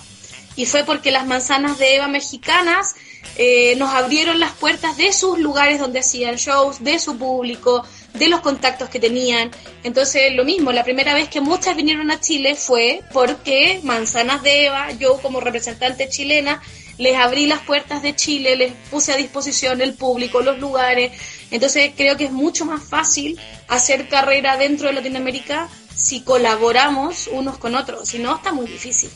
Y 0.60 0.65
fue 0.65 0.84
porque 0.84 1.10
las 1.10 1.26
Manzanas 1.26 1.78
de 1.78 1.95
Eva 1.95 2.10
mexicanas 2.10 2.98
eh, 3.38 3.78
nos 3.78 3.93
abrieron 3.93 4.41
las 4.41 4.52
puertas 4.52 4.98
de 4.98 5.13
sus 5.13 5.39
lugares 5.39 5.80
donde 5.80 6.00
hacían 6.00 6.36
shows, 6.36 6.84
de 6.84 7.00
su 7.00 7.17
público, 7.17 7.86
de 8.15 8.28
los 8.28 8.41
contactos 8.41 8.89
que 8.89 9.00
tenían. 9.00 9.52
Entonces, 9.86 10.36
lo 10.36 10.43
mismo, 10.43 10.74
la 10.74 10.84
primera 10.84 11.13
vez 11.13 11.30
que 11.30 11.39
muchas 11.39 11.78
vinieron 11.78 12.12
a 12.12 12.19
Chile 12.19 12.56
fue 12.56 13.02
porque 13.13 13.80
Manzanas 13.84 14.43
de 14.43 14.65
Eva, 14.65 14.91
yo 14.91 15.22
como 15.22 15.39
representante 15.39 16.10
chilena, 16.10 16.62
les 16.98 17.15
abrí 17.15 17.45
las 17.45 17.62
puertas 17.62 18.02
de 18.02 18.13
Chile, 18.17 18.58
les 18.58 18.74
puse 18.91 19.13
a 19.13 19.15
disposición 19.15 19.80
el 19.80 19.93
público, 19.93 20.41
los 20.41 20.60
lugares. 20.60 21.13
Entonces, 21.52 21.93
creo 21.95 22.17
que 22.17 22.26
es 22.26 22.32
mucho 22.34 22.65
más 22.65 22.84
fácil 22.84 23.39
hacer 23.69 24.10
carrera 24.10 24.58
dentro 24.58 24.88
de 24.88 24.93
Latinoamérica 24.95 25.69
si 25.95 26.19
colaboramos 26.19 27.30
unos 27.32 27.58
con 27.58 27.76
otros. 27.76 28.10
Si 28.10 28.19
no, 28.19 28.36
está 28.36 28.52
muy 28.52 28.67
difícil. 28.67 29.10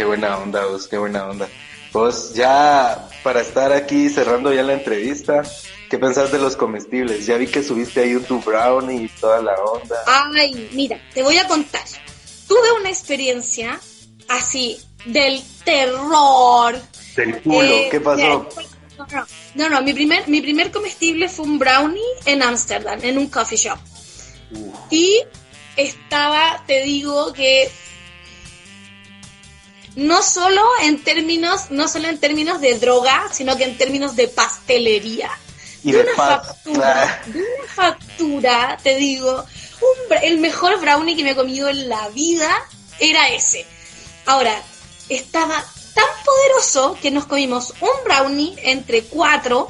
Qué 0.00 0.06
buena 0.06 0.38
onda, 0.38 0.64
vos, 0.64 0.88
qué 0.88 0.96
buena 0.96 1.28
onda. 1.28 1.46
Pues 1.92 2.32
ya 2.32 3.06
para 3.22 3.42
estar 3.42 3.70
aquí 3.70 4.08
cerrando 4.08 4.50
ya 4.50 4.62
la 4.62 4.72
entrevista, 4.72 5.42
¿Qué 5.90 5.98
pensás 5.98 6.32
de 6.32 6.38
los 6.38 6.56
comestibles? 6.56 7.26
Ya 7.26 7.36
vi 7.36 7.48
que 7.48 7.62
subiste 7.62 8.00
ahí 8.00 8.14
un 8.14 8.42
brownie 8.42 9.02
y 9.02 9.08
toda 9.08 9.42
la 9.42 9.54
onda. 9.56 9.96
Ay, 10.06 10.70
mira, 10.72 10.98
te 11.12 11.22
voy 11.22 11.36
a 11.36 11.46
contar. 11.46 11.82
Tuve 12.48 12.72
una 12.80 12.88
experiencia 12.88 13.78
así 14.26 14.80
del 15.04 15.42
terror. 15.64 16.80
Del 17.14 17.42
culo, 17.42 17.60
eh, 17.60 17.88
¿qué 17.90 18.00
pasó? 18.00 18.48
no, 19.54 19.68
no, 19.68 19.82
mi 19.82 19.92
primer, 19.92 20.26
mi 20.28 20.40
primer 20.40 20.70
comestible 20.70 21.28
fue 21.28 21.44
un 21.44 21.58
brownie 21.58 22.00
en 22.24 22.42
Ámsterdam, 22.42 23.00
en 23.02 23.18
un 23.18 23.28
coffee 23.28 23.58
shop. 23.58 23.78
Y 24.88 25.20
estaba, 25.76 26.64
te 26.66 26.84
digo 26.84 27.34
que 27.34 27.70
no 29.96 30.22
solo 30.22 30.62
en 30.82 31.02
términos, 31.02 31.70
no 31.70 31.88
solo 31.88 32.08
en 32.08 32.18
términos 32.18 32.60
de 32.60 32.78
droga, 32.78 33.28
sino 33.32 33.56
que 33.56 33.64
en 33.64 33.76
términos 33.76 34.16
de 34.16 34.28
pastelería 34.28 35.30
de, 35.82 36.00
una 36.00 36.14
factura, 36.14 37.22
de 37.26 37.38
una 37.38 37.72
factura, 37.74 38.78
te 38.82 38.96
digo, 38.96 39.44
el 40.22 40.38
mejor 40.38 40.80
brownie 40.80 41.16
que 41.16 41.24
me 41.24 41.30
he 41.30 41.36
comido 41.36 41.68
en 41.68 41.88
la 41.88 42.08
vida 42.10 42.50
era 42.98 43.28
ese. 43.30 43.64
Ahora, 44.26 44.62
estaba 45.08 45.64
tan 45.94 46.24
poderoso 46.24 46.96
que 47.00 47.10
nos 47.10 47.26
comimos 47.26 47.74
un 47.80 48.04
brownie 48.04 48.54
entre 48.62 49.02
cuatro 49.04 49.68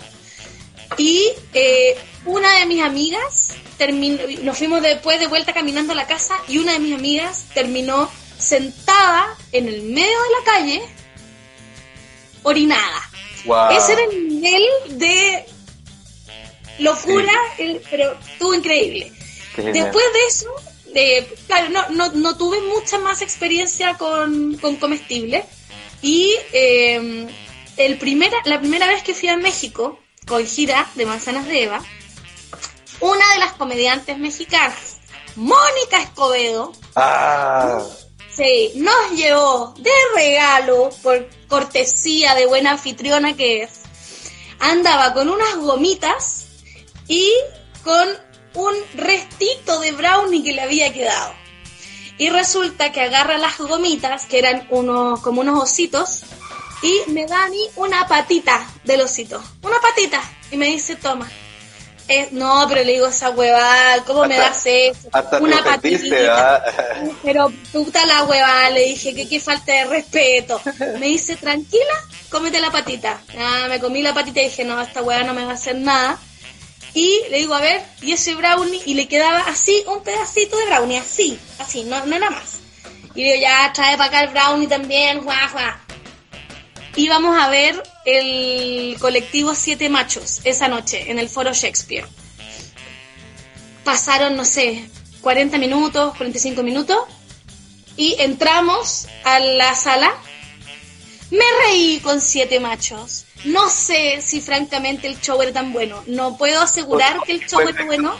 y 0.96 1.32
eh, 1.54 1.96
una 2.24 2.58
de 2.58 2.66
mis 2.66 2.82
amigas 2.82 3.54
terminó, 3.78 4.22
nos 4.42 4.58
fuimos 4.58 4.82
después 4.82 5.18
de 5.20 5.28
vuelta 5.28 5.52
caminando 5.52 5.92
a 5.92 5.96
la 5.96 6.06
casa 6.06 6.34
y 6.48 6.58
una 6.58 6.72
de 6.72 6.80
mis 6.80 6.94
amigas 6.94 7.46
terminó 7.54 8.10
sentada 8.40 9.36
en 9.52 9.68
el 9.68 9.82
medio 9.82 10.22
de 10.22 10.30
la 10.38 10.44
calle 10.44 10.82
orinada. 12.42 13.10
Ese 13.70 13.92
era 13.92 14.02
el 14.04 14.28
nivel 14.28 14.64
de 14.98 15.46
locura, 16.78 17.32
pero 17.90 18.18
estuvo 18.32 18.54
increíble. 18.54 19.12
Después 19.56 20.04
de 20.12 20.26
eso, 20.28 20.54
claro, 21.46 21.68
no, 21.70 21.88
no, 21.90 22.12
no, 22.12 22.36
tuve 22.36 22.60
mucha 22.62 22.98
más 22.98 23.22
experiencia 23.22 23.94
con, 23.94 24.56
con 24.58 24.76
comestibles. 24.76 25.44
Y 26.02 26.34
em, 26.52 27.28
el 27.76 27.98
primera, 27.98 28.36
la 28.44 28.58
primera 28.58 28.86
vez 28.86 29.02
que 29.02 29.14
fui 29.14 29.28
a 29.28 29.36
México 29.36 29.98
con 30.26 30.46
gira 30.46 30.88
de 30.94 31.04
Manzanas 31.06 31.46
de 31.46 31.64
Eva, 31.64 31.82
una 33.00 33.32
de 33.34 33.38
las 33.38 33.52
comediantes 33.52 34.18
mexicanas, 34.18 34.98
Mónica 35.36 36.00
Escobedo, 36.02 36.72
ah. 36.96 37.86
Sí, 38.34 38.72
nos 38.76 39.12
llevó 39.12 39.74
de 39.78 39.90
regalo, 40.14 40.90
por 41.02 41.28
cortesía 41.48 42.34
de 42.34 42.46
buena 42.46 42.72
anfitriona 42.72 43.36
que 43.36 43.62
es, 43.62 43.80
andaba 44.58 45.12
con 45.14 45.28
unas 45.28 45.56
gomitas 45.56 46.46
y 47.08 47.32
con 47.82 48.08
un 48.54 48.74
restito 48.94 49.80
de 49.80 49.92
brownie 49.92 50.42
que 50.42 50.52
le 50.52 50.62
había 50.62 50.92
quedado. 50.92 51.34
Y 52.18 52.28
resulta 52.28 52.92
que 52.92 53.00
agarra 53.00 53.38
las 53.38 53.58
gomitas, 53.58 54.26
que 54.26 54.38
eran 54.38 54.66
unos, 54.70 55.20
como 55.20 55.40
unos 55.40 55.62
ositos, 55.62 56.22
y 56.82 57.10
me 57.10 57.26
da 57.26 57.44
a 57.44 57.48
mí 57.48 57.60
una 57.76 58.06
patita 58.06 58.66
del 58.84 59.02
osito. 59.02 59.42
Una 59.62 59.80
patita. 59.80 60.22
Y 60.50 60.56
me 60.56 60.66
dice, 60.66 60.96
toma. 60.96 61.30
Eh, 62.12 62.26
no, 62.32 62.66
pero 62.68 62.82
le 62.82 62.94
digo 62.94 63.06
esa 63.06 63.30
huevada, 63.30 64.02
¿cómo 64.04 64.26
me 64.26 64.36
das 64.36 64.62
eso? 64.66 65.08
una 65.40 65.62
patita. 65.62 66.64
Pero 67.22 67.52
puta 67.72 68.04
la 68.04 68.24
huevada, 68.24 68.68
le 68.70 68.80
dije 68.86 69.14
que 69.14 69.28
qué 69.28 69.38
falta 69.38 69.72
de 69.72 69.84
respeto. 69.84 70.60
Me 70.98 71.06
dice, 71.06 71.36
tranquila, 71.36 71.94
cómete 72.28 72.58
la 72.58 72.72
patita. 72.72 73.20
Ah, 73.38 73.66
me 73.68 73.78
comí 73.78 74.02
la 74.02 74.12
patita 74.12 74.40
y 74.40 74.46
dije, 74.46 74.64
no, 74.64 74.80
esta 74.80 75.02
huevada 75.02 75.24
no 75.24 75.34
me 75.34 75.44
va 75.44 75.52
a 75.52 75.54
hacer 75.54 75.76
nada. 75.76 76.18
Y 76.94 77.20
le 77.30 77.38
digo, 77.38 77.54
a 77.54 77.60
ver, 77.60 77.80
y 78.02 78.10
ese 78.10 78.34
brownie, 78.34 78.82
y 78.86 78.94
le 78.94 79.06
quedaba 79.06 79.44
así, 79.46 79.84
un 79.86 80.02
pedacito 80.02 80.56
de 80.56 80.66
brownie, 80.66 80.98
así, 80.98 81.38
así, 81.60 81.84
no, 81.84 82.04
no 82.06 82.18
nada 82.18 82.30
más. 82.30 82.58
Y 83.14 83.22
le 83.22 83.34
digo, 83.34 83.42
ya, 83.42 83.72
trae 83.72 83.96
para 83.96 84.08
acá 84.08 84.22
el 84.22 84.30
brownie 84.30 84.66
también, 84.66 85.20
guau, 85.20 85.52
guau. 85.52 85.74
Y 86.96 87.08
vamos 87.08 87.40
a 87.40 87.48
ver 87.50 87.80
el 88.04 88.96
colectivo 88.98 89.54
Siete 89.54 89.88
Machos 89.88 90.40
esa 90.44 90.68
noche 90.68 91.10
en 91.10 91.18
el 91.18 91.28
Foro 91.28 91.52
Shakespeare. 91.52 92.06
Pasaron, 93.84 94.36
no 94.36 94.44
sé, 94.44 94.88
40 95.20 95.58
minutos, 95.58 96.16
45 96.16 96.62
minutos, 96.62 96.98
y 97.96 98.16
entramos 98.18 99.06
a 99.24 99.38
la 99.40 99.74
sala. 99.74 100.12
Me 101.30 101.44
reí 101.64 102.00
con 102.00 102.20
Siete 102.20 102.60
Machos 102.60 103.26
no 103.44 103.70
sé 103.70 104.20
si 104.20 104.40
francamente 104.40 105.06
el 105.06 105.18
show 105.20 105.40
era 105.40 105.52
tan 105.52 105.72
bueno. 105.72 106.02
No 106.06 106.36
puedo 106.36 106.60
asegurar 106.60 107.20
que 107.24 107.32
el 107.32 107.46
show 107.46 107.60
era 107.60 107.84
bueno. 107.84 108.14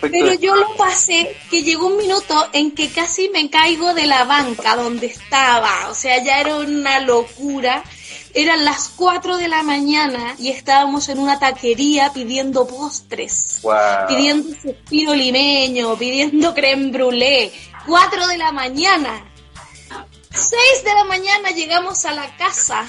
pero 0.00 0.34
yo 0.34 0.54
lo 0.54 0.76
pasé 0.76 1.36
que 1.50 1.62
llegó 1.62 1.86
un 1.86 1.96
minuto 1.96 2.48
en 2.52 2.72
que 2.72 2.90
casi 2.90 3.30
me 3.30 3.48
caigo 3.48 3.94
de 3.94 4.06
la 4.06 4.24
banca 4.24 4.76
donde 4.76 5.06
estaba. 5.06 5.88
O 5.88 5.94
sea, 5.94 6.22
ya 6.22 6.40
era 6.40 6.56
una 6.56 7.00
locura. 7.00 7.82
Eran 8.38 8.66
las 8.66 8.90
4 8.94 9.38
de 9.38 9.48
la 9.48 9.62
mañana 9.62 10.34
y 10.38 10.50
estábamos 10.50 11.08
en 11.08 11.18
una 11.18 11.38
taquería 11.38 12.12
pidiendo 12.12 12.66
postres. 12.66 13.60
Pidiendo 14.08 14.54
suspiro 14.60 15.14
limeño, 15.14 15.96
pidiendo 15.96 16.52
creme 16.52 16.92
brûlée. 16.92 17.50
4 17.86 18.26
de 18.26 18.36
la 18.36 18.52
mañana. 18.52 19.24
6 20.30 20.84
de 20.84 20.92
la 20.92 21.04
mañana 21.04 21.50
llegamos 21.52 22.04
a 22.04 22.12
la 22.12 22.36
casa 22.36 22.86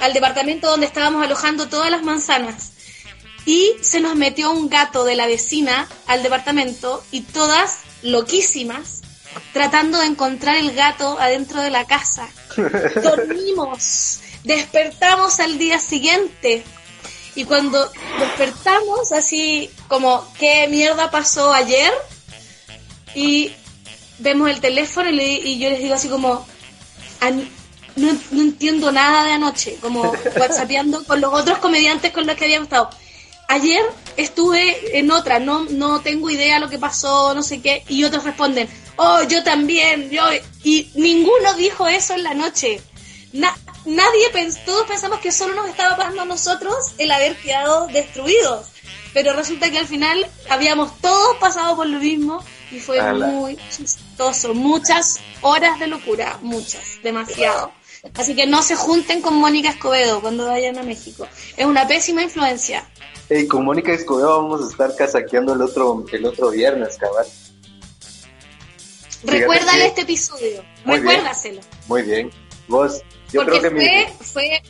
al 0.00 0.14
departamento 0.14 0.70
donde 0.70 0.86
estábamos 0.86 1.22
alojando 1.22 1.68
todas 1.68 1.90
las 1.90 2.02
manzanas. 2.02 2.72
Y 3.44 3.74
se 3.82 4.00
nos 4.00 4.16
metió 4.16 4.52
un 4.52 4.70
gato 4.70 5.04
de 5.04 5.16
la 5.16 5.26
vecina 5.26 5.86
al 6.06 6.22
departamento 6.22 7.04
y 7.10 7.20
todas 7.20 7.80
loquísimas 8.00 9.02
tratando 9.52 9.98
de 9.98 10.06
encontrar 10.06 10.56
el 10.56 10.72
gato 10.72 11.18
adentro 11.20 11.60
de 11.60 11.70
la 11.70 11.84
casa. 11.84 12.26
Dormimos, 13.02 14.20
despertamos 14.44 15.40
al 15.40 15.58
día 15.58 15.78
siguiente 15.78 16.64
Y 17.34 17.44
cuando 17.44 17.90
despertamos, 18.18 19.12
así 19.12 19.70
como, 19.88 20.26
¿qué 20.38 20.66
mierda 20.68 21.10
pasó 21.10 21.52
ayer? 21.52 21.92
Y 23.14 23.52
vemos 24.18 24.50
el 24.50 24.60
teléfono 24.60 25.10
y, 25.10 25.58
yo 25.58 25.70
les 25.70 25.80
digo 25.80 25.94
así 25.94 26.08
como, 26.08 26.46
no, 27.96 28.12
no, 28.30 28.40
entiendo 28.40 28.92
nada 28.92 29.24
de 29.24 29.32
anoche, 29.32 29.76
como 29.80 30.02
whatsappeando 30.36 31.04
con 31.04 31.20
los 31.20 31.32
otros 31.32 31.58
comediantes 31.58 32.12
con 32.12 32.26
los 32.26 32.36
que 32.36 32.44
habíamos 32.44 32.66
estado. 32.66 32.90
Ayer 33.48 33.82
estuve 34.16 34.98
en 34.98 35.10
otra, 35.10 35.40
no, 35.40 35.64
no 35.64 36.00
tengo 36.00 36.30
idea 36.30 36.60
lo 36.60 36.68
que 36.68 36.78
pasó, 36.78 37.34
no 37.34 37.42
sé 37.42 37.60
qué, 37.60 37.84
y 37.88 38.04
otros 38.04 38.24
responden, 38.24 38.68
oh, 38.96 39.22
yo 39.24 39.42
también, 39.42 40.08
yo, 40.10 40.22
y 40.62 40.88
ninguno 40.94 41.54
dijo 41.54 41.88
eso 41.88 42.14
en 42.14 42.22
la 42.22 42.34
noche. 42.34 42.80
Nadie, 43.84 44.30
pensó, 44.32 44.60
todos 44.64 44.86
pensamos 44.86 45.20
que 45.20 45.32
solo 45.32 45.54
nos 45.54 45.68
estaba 45.68 45.96
pasando 45.96 46.22
a 46.22 46.24
nosotros 46.24 46.94
el 46.98 47.10
haber 47.10 47.36
quedado 47.36 47.86
destruidos, 47.88 48.66
pero 49.12 49.32
resulta 49.32 49.70
que 49.70 49.78
al 49.78 49.86
final 49.86 50.26
habíamos 50.48 50.98
todos 51.00 51.36
pasado 51.36 51.76
por 51.76 51.86
lo 51.86 51.98
mismo 51.98 52.44
y 52.70 52.78
fue 52.78 53.00
muy 53.12 53.56
chistoso, 53.70 54.54
muchas 54.54 55.20
horas 55.42 55.78
de 55.78 55.86
locura, 55.88 56.38
muchas, 56.42 57.02
demasiado. 57.02 57.72
Así 58.14 58.34
que 58.34 58.46
no 58.46 58.62
se 58.62 58.76
junten 58.76 59.20
con 59.20 59.34
Mónica 59.34 59.70
Escobedo 59.70 60.20
cuando 60.20 60.46
vayan 60.46 60.78
a 60.78 60.82
México. 60.82 61.26
Es 61.56 61.66
una 61.66 61.86
pésima 61.86 62.22
influencia. 62.22 62.88
Y 63.28 63.46
con 63.46 63.64
Mónica 63.64 63.92
Escobedo 63.92 64.42
vamos 64.42 64.66
a 64.66 64.70
estar 64.70 64.96
casaqueando 64.96 65.54
el 65.54 65.62
otro, 65.62 66.04
el 66.10 66.24
otro 66.24 66.50
viernes, 66.50 66.96
cabal. 66.96 67.26
Recuérdale 69.22 69.86
este 69.86 70.00
episodio, 70.02 70.64
recuérdaselo. 70.84 71.60
muy 71.88 72.02
bien. 72.02 72.30
Vos, 72.68 73.02
yo 73.32 73.44
creo 73.44 73.62
que 73.62 73.70
fue, 73.70 74.12
fue 74.20 74.62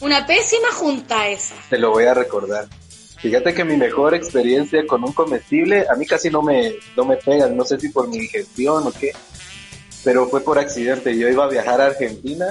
una 0.00 0.26
pésima 0.26 0.70
junta 0.72 1.28
esa. 1.28 1.54
Te 1.68 1.78
lo 1.78 1.90
voy 1.90 2.04
a 2.04 2.14
recordar. 2.14 2.68
Fíjate 3.18 3.54
que 3.54 3.64
mi 3.64 3.76
mejor 3.76 4.14
experiencia 4.14 4.86
con 4.86 5.02
un 5.02 5.12
comestible, 5.12 5.86
a 5.90 5.94
mí 5.94 6.06
casi 6.06 6.30
no 6.30 6.42
me, 6.42 6.74
no 6.96 7.04
me 7.04 7.16
pegan, 7.16 7.56
no 7.56 7.64
sé 7.64 7.80
si 7.80 7.88
por 7.88 8.08
mi 8.08 8.18
digestión 8.18 8.86
o 8.86 8.92
qué, 8.92 9.12
pero 10.04 10.28
fue 10.28 10.42
por 10.42 10.58
accidente. 10.58 11.16
Yo 11.16 11.28
iba 11.28 11.44
a 11.44 11.48
viajar 11.48 11.80
a 11.80 11.86
Argentina 11.86 12.46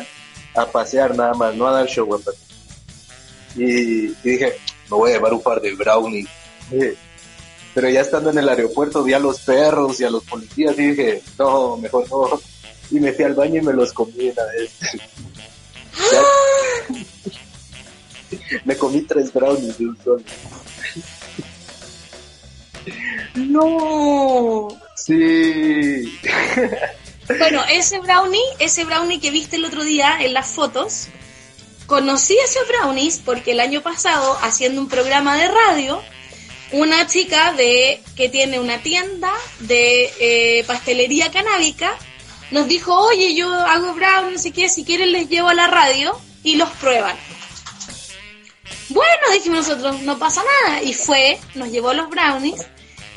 a 0.56 0.65
pasear 0.65 1.15
nada 1.15 1.34
más, 1.34 1.56
no 1.56 1.68
a 1.68 1.72
dar 1.72 1.88
show. 1.88 2.20
Y, 3.56 3.63
y 3.63 4.15
dije, 4.24 4.58
me 4.89 4.98
voy 4.98 5.12
a 5.12 5.13
llevar 5.13 5.34
un 5.34 5.41
par 5.41 5.62
de 5.62 5.76
brownies. 5.76 6.28
Pero 7.74 7.89
ya 7.89 8.02
estando 8.02 8.32
en 8.32 8.38
el 8.38 8.50
aeropuerto 8.50 9.04
vi 9.04 9.13
a 9.13 9.20
los 9.20 9.41
perros 9.41 10.00
y 10.00 10.04
a 10.04 10.10
los 10.10 10.24
policías 10.24 10.78
y 10.80 10.89
dije, 10.89 11.22
no, 11.38 11.78
mejor 11.78 12.10
no. 12.10 12.39
Y 12.91 13.00
me 13.00 13.13
fui 13.13 13.26
al 13.26 13.34
baño 13.34 13.62
y 13.62 13.65
me 13.65 13.74
los 13.74 13.93
comí 13.93 14.30
una 14.30 14.43
vez. 14.45 14.71
me 18.65 18.78
comí 18.78 19.02
tres 19.02 19.34
brownies 19.34 19.78
de 19.78 19.88
un 19.88 19.98
solo. 20.04 20.24
No. 23.36 24.67
Sí. 24.95 26.19
Bueno, 27.28 27.63
ese 27.67 27.98
brownie, 27.98 28.39
ese 28.60 28.84
brownie 28.84 29.19
que 29.19 29.32
viste 29.32 29.56
el 29.56 29.65
otro 29.65 29.84
día 29.84 30.19
en 30.21 30.36
las 30.36 30.45
fotos, 30.45 31.08
conocí 31.88 32.38
esos 32.38 32.67
brownies 32.67 33.19
porque 33.26 33.54
el 33.54 33.62
año 33.62 33.82
pasado, 33.82 34.38
haciendo 34.43 34.80
un 34.80 34.88
programa 34.88 35.36
de 35.36 35.48
radio, 35.48 36.04
una 36.71 37.08
chica 37.08 37.54
de 37.54 38.00
que 38.15 38.30
tiene 38.30 38.60
una 38.60 38.84
tienda 38.84 39.34
de 39.62 40.13
eh, 40.19 40.63
pastelería 40.67 41.32
canábica 41.32 41.98
nos 42.52 42.68
dijo, 42.68 42.94
oye, 42.94 43.34
yo 43.36 43.52
hago 43.52 43.94
brownies, 43.94 44.34
no 44.34 44.40
sé 44.40 44.52
qué, 44.52 44.70
si 44.70 44.84
quieren 44.84 45.12
les 45.12 45.30
llevo 45.30 45.50
a 45.50 45.54
la 45.54 45.68
radio 45.68 46.18
y 46.44 46.56
los 46.56 46.70
prueban. 46.72 47.16
Bueno, 48.90 49.32
dijimos 49.34 49.68
nosotros, 49.68 50.02
no 50.02 50.20
pasa 50.20 50.44
nada. 50.64 50.84
Y 50.84 50.94
fue, 50.94 51.40
nos 51.56 51.70
llevó 51.70 51.94
los 51.94 52.10
brownies 52.10 52.66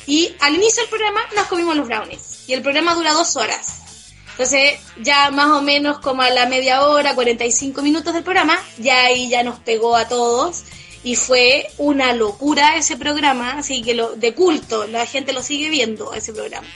y 0.06 0.34
al 0.40 0.54
inicio 0.54 0.82
del 0.82 0.90
programa 0.90 1.20
nos 1.36 1.46
comimos 1.46 1.76
los 1.76 1.86
brownies. 1.86 2.44
Y 2.48 2.54
el 2.54 2.62
programa 2.62 2.94
dura 2.94 3.12
dos 3.12 3.36
horas. 3.36 3.82
Entonces, 4.30 4.78
ya 5.02 5.30
más 5.30 5.50
o 5.50 5.62
menos 5.62 5.98
como 5.98 6.22
a 6.22 6.30
la 6.30 6.46
media 6.46 6.86
hora, 6.86 7.14
45 7.14 7.82
minutos 7.82 8.14
del 8.14 8.22
programa, 8.22 8.56
ya 8.78 9.04
ahí 9.04 9.28
ya 9.28 9.42
nos 9.42 9.58
pegó 9.58 9.96
a 9.96 10.08
todos 10.08 10.62
y 11.02 11.16
fue 11.16 11.68
una 11.76 12.12
locura 12.12 12.76
ese 12.76 12.96
programa, 12.96 13.58
así 13.58 13.82
que 13.82 13.94
lo 13.94 14.14
de 14.14 14.34
culto, 14.34 14.86
la 14.86 15.06
gente 15.06 15.32
lo 15.32 15.42
sigue 15.42 15.68
viendo 15.70 16.14
ese 16.14 16.32
programa. 16.32 16.66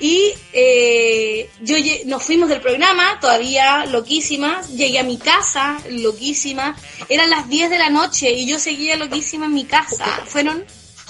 Y 0.00 0.32
eh, 0.54 1.50
yo 1.60 1.76
nos 2.06 2.22
fuimos 2.22 2.48
del 2.48 2.62
programa, 2.62 3.18
todavía 3.20 3.84
loquísimas, 3.86 4.70
llegué 4.70 4.98
a 4.98 5.04
mi 5.04 5.18
casa, 5.18 5.78
loquísima, 5.90 6.74
eran 7.10 7.28
las 7.28 7.48
10 7.48 7.68
de 7.68 7.78
la 7.78 7.90
noche 7.90 8.32
y 8.32 8.46
yo 8.46 8.58
seguía 8.58 8.96
loquísima 8.96 9.46
en 9.46 9.54
mi 9.54 9.64
casa. 9.64 10.06
Fueron 10.24 10.64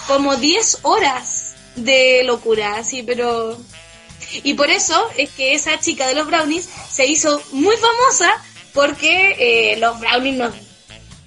como 0.07 0.35
10 0.35 0.79
horas 0.81 1.55
de 1.77 2.23
locura, 2.25 2.75
así, 2.75 3.01
pero 3.01 3.57
y 4.43 4.53
por 4.53 4.69
eso 4.69 5.09
es 5.17 5.29
que 5.31 5.53
esa 5.53 5.79
chica 5.79 6.07
de 6.07 6.15
los 6.15 6.27
brownies 6.27 6.67
se 6.89 7.05
hizo 7.05 7.41
muy 7.51 7.75
famosa 7.77 8.43
porque 8.73 9.35
eh, 9.39 9.77
los 9.77 9.99
brownies 9.99 10.37
nos 10.37 10.53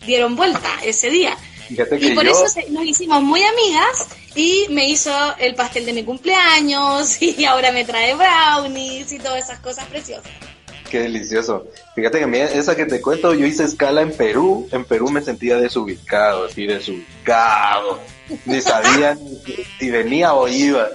dieron 0.06 0.36
vuelta 0.36 0.70
ese 0.82 1.10
día. 1.10 1.36
y 1.68 2.10
por 2.14 2.26
eso 2.26 2.44
nos 2.70 2.84
hicimos 2.84 3.22
muy 3.22 3.42
amigas 3.42 4.06
y 4.34 4.66
me 4.70 4.88
hizo 4.88 5.12
el 5.38 5.54
pastel 5.54 5.86
de 5.86 5.92
mi 5.92 6.04
cumpleaños 6.04 7.20
y 7.22 7.44
ahora 7.44 7.72
me 7.72 7.84
trae 7.84 8.14
brownies 8.14 9.12
y 9.12 9.18
todas 9.18 9.44
esas 9.44 9.60
cosas 9.60 9.86
preciosas. 9.86 10.30
Qué 10.90 11.00
delicioso. 11.00 11.66
Fíjate 11.94 12.18
que 12.18 12.24
a 12.24 12.28
mí, 12.28 12.38
esa 12.38 12.76
que 12.76 12.86
te 12.86 13.00
cuento, 13.00 13.34
yo 13.34 13.46
hice 13.46 13.64
escala 13.64 14.02
en 14.02 14.12
Perú. 14.12 14.68
En 14.70 14.84
Perú 14.84 15.10
me 15.10 15.22
sentía 15.22 15.56
desubicado, 15.56 16.44
así 16.44 16.66
desubicado. 16.66 17.98
Ni 18.44 18.60
sabía 18.60 19.18
si 19.78 19.90
venía 19.90 20.34
o 20.34 20.46
iba. 20.46 20.88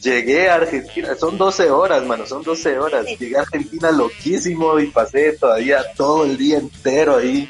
Llegué 0.00 0.50
a 0.50 0.56
Argentina, 0.56 1.14
son 1.14 1.38
12 1.38 1.70
horas, 1.70 2.04
mano, 2.04 2.26
son 2.26 2.42
12 2.42 2.78
horas. 2.80 3.06
Llegué 3.06 3.36
a 3.36 3.42
Argentina 3.42 3.92
loquísimo 3.92 4.80
y 4.80 4.88
pasé 4.88 5.34
todavía 5.34 5.84
todo 5.96 6.24
el 6.24 6.36
día 6.36 6.58
entero 6.58 7.18
ahí. 7.18 7.48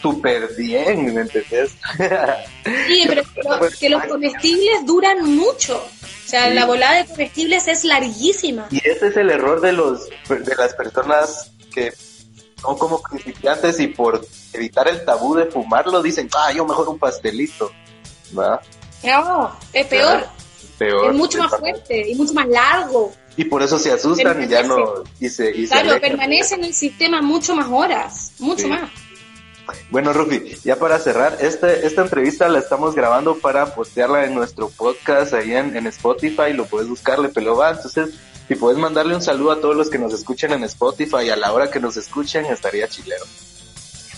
Súper 0.00 0.54
bien, 0.56 1.14
¿me 1.14 1.22
entendés? 1.22 1.72
Sí, 2.86 3.04
pero 3.08 3.22
que 3.78 3.90
los 3.90 4.04
comestibles 4.04 4.86
duran 4.86 5.24
mucho. 5.24 5.76
O 5.76 6.28
sea, 6.28 6.48
la 6.50 6.64
volada 6.64 7.02
de 7.02 7.06
comestibles 7.06 7.66
es 7.68 7.84
larguísima. 7.84 8.68
Y 8.70 8.78
ese 8.78 9.08
es 9.08 9.16
el 9.16 9.30
error 9.30 9.60
de 9.60 9.72
los 9.72 10.08
de 10.28 10.54
las 10.56 10.74
personas 10.74 11.50
que 11.74 11.92
son 12.60 12.78
como 12.78 13.02
principiantes 13.02 13.80
y 13.80 13.88
por 13.88 14.24
evitar 14.52 14.88
el 14.88 15.04
tabú 15.04 15.34
de 15.34 15.46
fumarlo 15.46 16.02
dicen, 16.02 16.28
ah, 16.34 16.52
yo 16.52 16.64
mejor 16.64 16.88
un 16.88 16.98
pastelito, 16.98 17.70
¿verdad? 18.32 18.60
No, 19.02 19.56
es 19.72 19.86
peor. 19.86 20.26
Es 20.78 21.14
mucho 21.14 21.38
más 21.38 21.50
fuerte 21.56 22.10
y 22.10 22.14
mucho 22.14 22.32
más 22.32 22.48
largo. 22.48 23.12
Y 23.36 23.44
por 23.44 23.62
eso 23.62 23.78
se 23.78 23.92
asustan 23.92 24.42
y 24.42 24.48
ya 24.48 24.62
no. 24.62 25.04
Y 25.18 25.28
se, 25.28 25.52
claro, 25.66 26.00
permanece 26.00 26.54
en 26.54 26.64
el 26.64 26.74
sistema 26.74 27.20
mucho 27.22 27.54
más 27.54 27.68
horas, 27.70 28.32
mucho 28.38 28.68
más. 28.68 28.90
Bueno, 29.90 30.12
Rufi, 30.12 30.56
ya 30.64 30.76
para 30.76 30.98
cerrar, 30.98 31.38
este, 31.40 31.86
esta 31.86 32.02
entrevista 32.02 32.48
la 32.48 32.58
estamos 32.58 32.94
grabando 32.94 33.38
para 33.38 33.74
postearla 33.74 34.24
en 34.24 34.34
nuestro 34.34 34.68
podcast 34.70 35.34
ahí 35.34 35.52
en, 35.52 35.76
en 35.76 35.86
Spotify, 35.86 36.52
lo 36.52 36.66
puedes 36.66 36.88
buscarle, 36.88 37.28
pero 37.28 37.56
va, 37.56 37.70
entonces, 37.70 38.10
si 38.48 38.54
puedes 38.54 38.78
mandarle 38.78 39.14
un 39.14 39.22
saludo 39.22 39.52
a 39.52 39.60
todos 39.60 39.76
los 39.76 39.90
que 39.90 39.98
nos 39.98 40.12
escuchen 40.12 40.52
en 40.52 40.64
Spotify 40.64 41.30
a 41.30 41.36
la 41.36 41.52
hora 41.52 41.70
que 41.70 41.80
nos 41.80 41.96
escuchen, 41.96 42.46
estaría 42.46 42.88
chilero. 42.88 43.24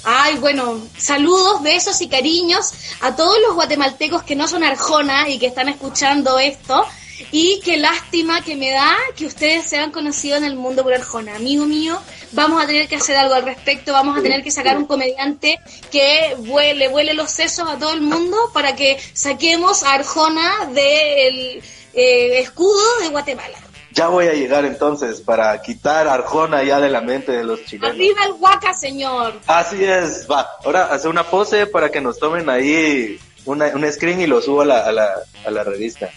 Ay, 0.05 0.39
bueno, 0.39 0.81
saludos, 0.99 1.63
besos 1.63 2.01
y 2.01 2.09
cariños 2.09 2.73
a 3.03 3.15
todos 3.15 3.37
los 3.47 3.55
guatemaltecos 3.55 4.25
que 4.25 4.35
no 4.35 4.49
son 4.49 4.65
Arjona 4.65 5.29
y 5.29 5.39
que 5.39 5.47
están 5.47 5.69
escuchando 5.69 6.39
esto. 6.39 6.85
Y 7.31 7.61
qué 7.61 7.77
lástima 7.77 8.43
que 8.43 8.57
me 8.57 8.71
da 8.71 8.97
que 9.17 9.27
ustedes 9.27 9.65
sean 9.65 9.93
conocidos 9.93 10.39
en 10.39 10.45
el 10.45 10.57
mundo 10.57 10.83
por 10.83 10.93
Arjona. 10.93 11.37
Amigo 11.37 11.67
mío, 11.67 12.01
vamos 12.33 12.63
a 12.63 12.67
tener 12.67 12.89
que 12.89 12.97
hacer 12.97 13.17
algo 13.17 13.35
al 13.35 13.45
respecto, 13.45 13.93
vamos 13.93 14.19
a 14.19 14.23
tener 14.23 14.43
que 14.43 14.51
sacar 14.51 14.77
un 14.77 14.87
comediante 14.87 15.61
que 15.91 16.35
vuele, 16.39 16.89
vuele 16.89 17.15
los 17.15 17.31
sesos 17.31 17.69
a 17.69 17.79
todo 17.79 17.93
el 17.93 18.03
mundo 18.03 18.37
para 18.53 18.75
que 18.75 18.99
saquemos 19.13 19.83
a 19.83 19.95
Arjona 19.95 20.67
del 20.67 21.63
eh, 21.95 22.39
escudo 22.41 23.01
de 23.01 23.09
Guatemala. 23.09 23.59
Ya 23.93 24.09
voy 24.09 24.27
a 24.27 24.33
llegar 24.33 24.65
entonces 24.65 25.21
para 25.21 25.61
quitar 25.61 26.09
Arjona 26.09 26.63
ya 26.63 26.81
de 26.81 26.89
la 26.89 27.03
mente 27.03 27.33
de 27.33 27.45
los 27.45 27.63
chilenos. 27.67 27.91
Arriba 27.91 28.25
el 28.25 28.33
Huaca, 28.33 28.73
señor. 28.73 29.39
Así 29.47 29.85
es, 29.85 30.27
va. 30.31 30.49
Ahora 30.65 30.87
hace 30.87 31.09
una 31.09 31.25
pose 31.25 31.67
para 31.67 31.91
que 31.91 32.01
nos 32.01 32.19
tomen 32.19 32.49
ahí 32.49 33.21
una, 33.45 33.67
un 33.75 33.91
screen 33.93 34.23
y 34.23 34.27
lo 34.27 34.41
subo 34.41 34.63
a 34.63 34.65
la, 34.65 34.87
a 34.87 34.93
la, 34.93 35.15
a 35.45 35.51
la 35.51 35.65
revista. 35.65 36.09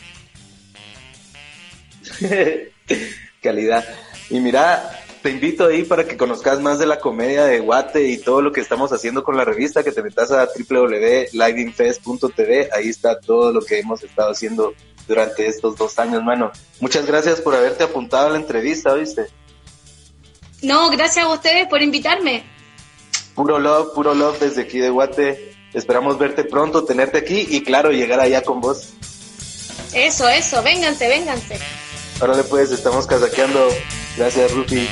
Calidad. 3.41 3.85
Y 4.29 4.39
mira, 4.39 4.94
te 5.25 5.31
invito 5.31 5.65
ahí 5.65 5.81
para 5.81 6.05
que 6.05 6.17
conozcas 6.17 6.61
más 6.61 6.77
de 6.77 6.85
la 6.85 6.99
comedia 6.99 7.45
de 7.45 7.59
Guate 7.59 8.07
y 8.07 8.19
todo 8.19 8.43
lo 8.43 8.51
que 8.51 8.61
estamos 8.61 8.93
haciendo 8.93 9.23
con 9.23 9.35
la 9.35 9.43
revista, 9.43 9.83
que 9.83 9.91
te 9.91 10.03
metas 10.03 10.31
a 10.31 10.45
www.livingfest.tv, 10.45 12.69
ahí 12.71 12.89
está 12.89 13.19
todo 13.19 13.51
lo 13.51 13.61
que 13.61 13.79
hemos 13.79 14.03
estado 14.03 14.29
haciendo 14.29 14.75
durante 15.07 15.47
estos 15.47 15.77
dos 15.77 15.97
años, 15.97 16.23
mano. 16.23 16.51
Muchas 16.79 17.07
gracias 17.07 17.41
por 17.41 17.55
haberte 17.55 17.83
apuntado 17.83 18.27
a 18.27 18.29
la 18.29 18.37
entrevista, 18.37 18.93
¿viste? 18.93 19.25
No, 20.61 20.91
gracias 20.91 21.25
a 21.25 21.33
ustedes 21.33 21.67
por 21.69 21.81
invitarme. 21.81 22.43
puro 23.33 23.57
love, 23.57 23.95
puro 23.95 24.13
love 24.13 24.39
desde 24.39 24.61
aquí 24.61 24.77
de 24.77 24.91
Guate. 24.91 25.55
Esperamos 25.73 26.19
verte 26.19 26.43
pronto, 26.43 26.85
tenerte 26.85 27.17
aquí 27.17 27.47
y 27.49 27.63
claro, 27.63 27.89
llegar 27.89 28.19
allá 28.19 28.43
con 28.43 28.61
vos. 28.61 28.93
Eso, 29.91 30.29
eso, 30.29 30.61
vénganse, 30.61 31.07
vénganse. 31.07 31.57
Ahora 32.21 32.43
pues, 32.47 32.71
estamos 32.71 33.07
casaqueando. 33.07 33.69
Gracias, 34.17 34.51
Rufi. 34.53 34.87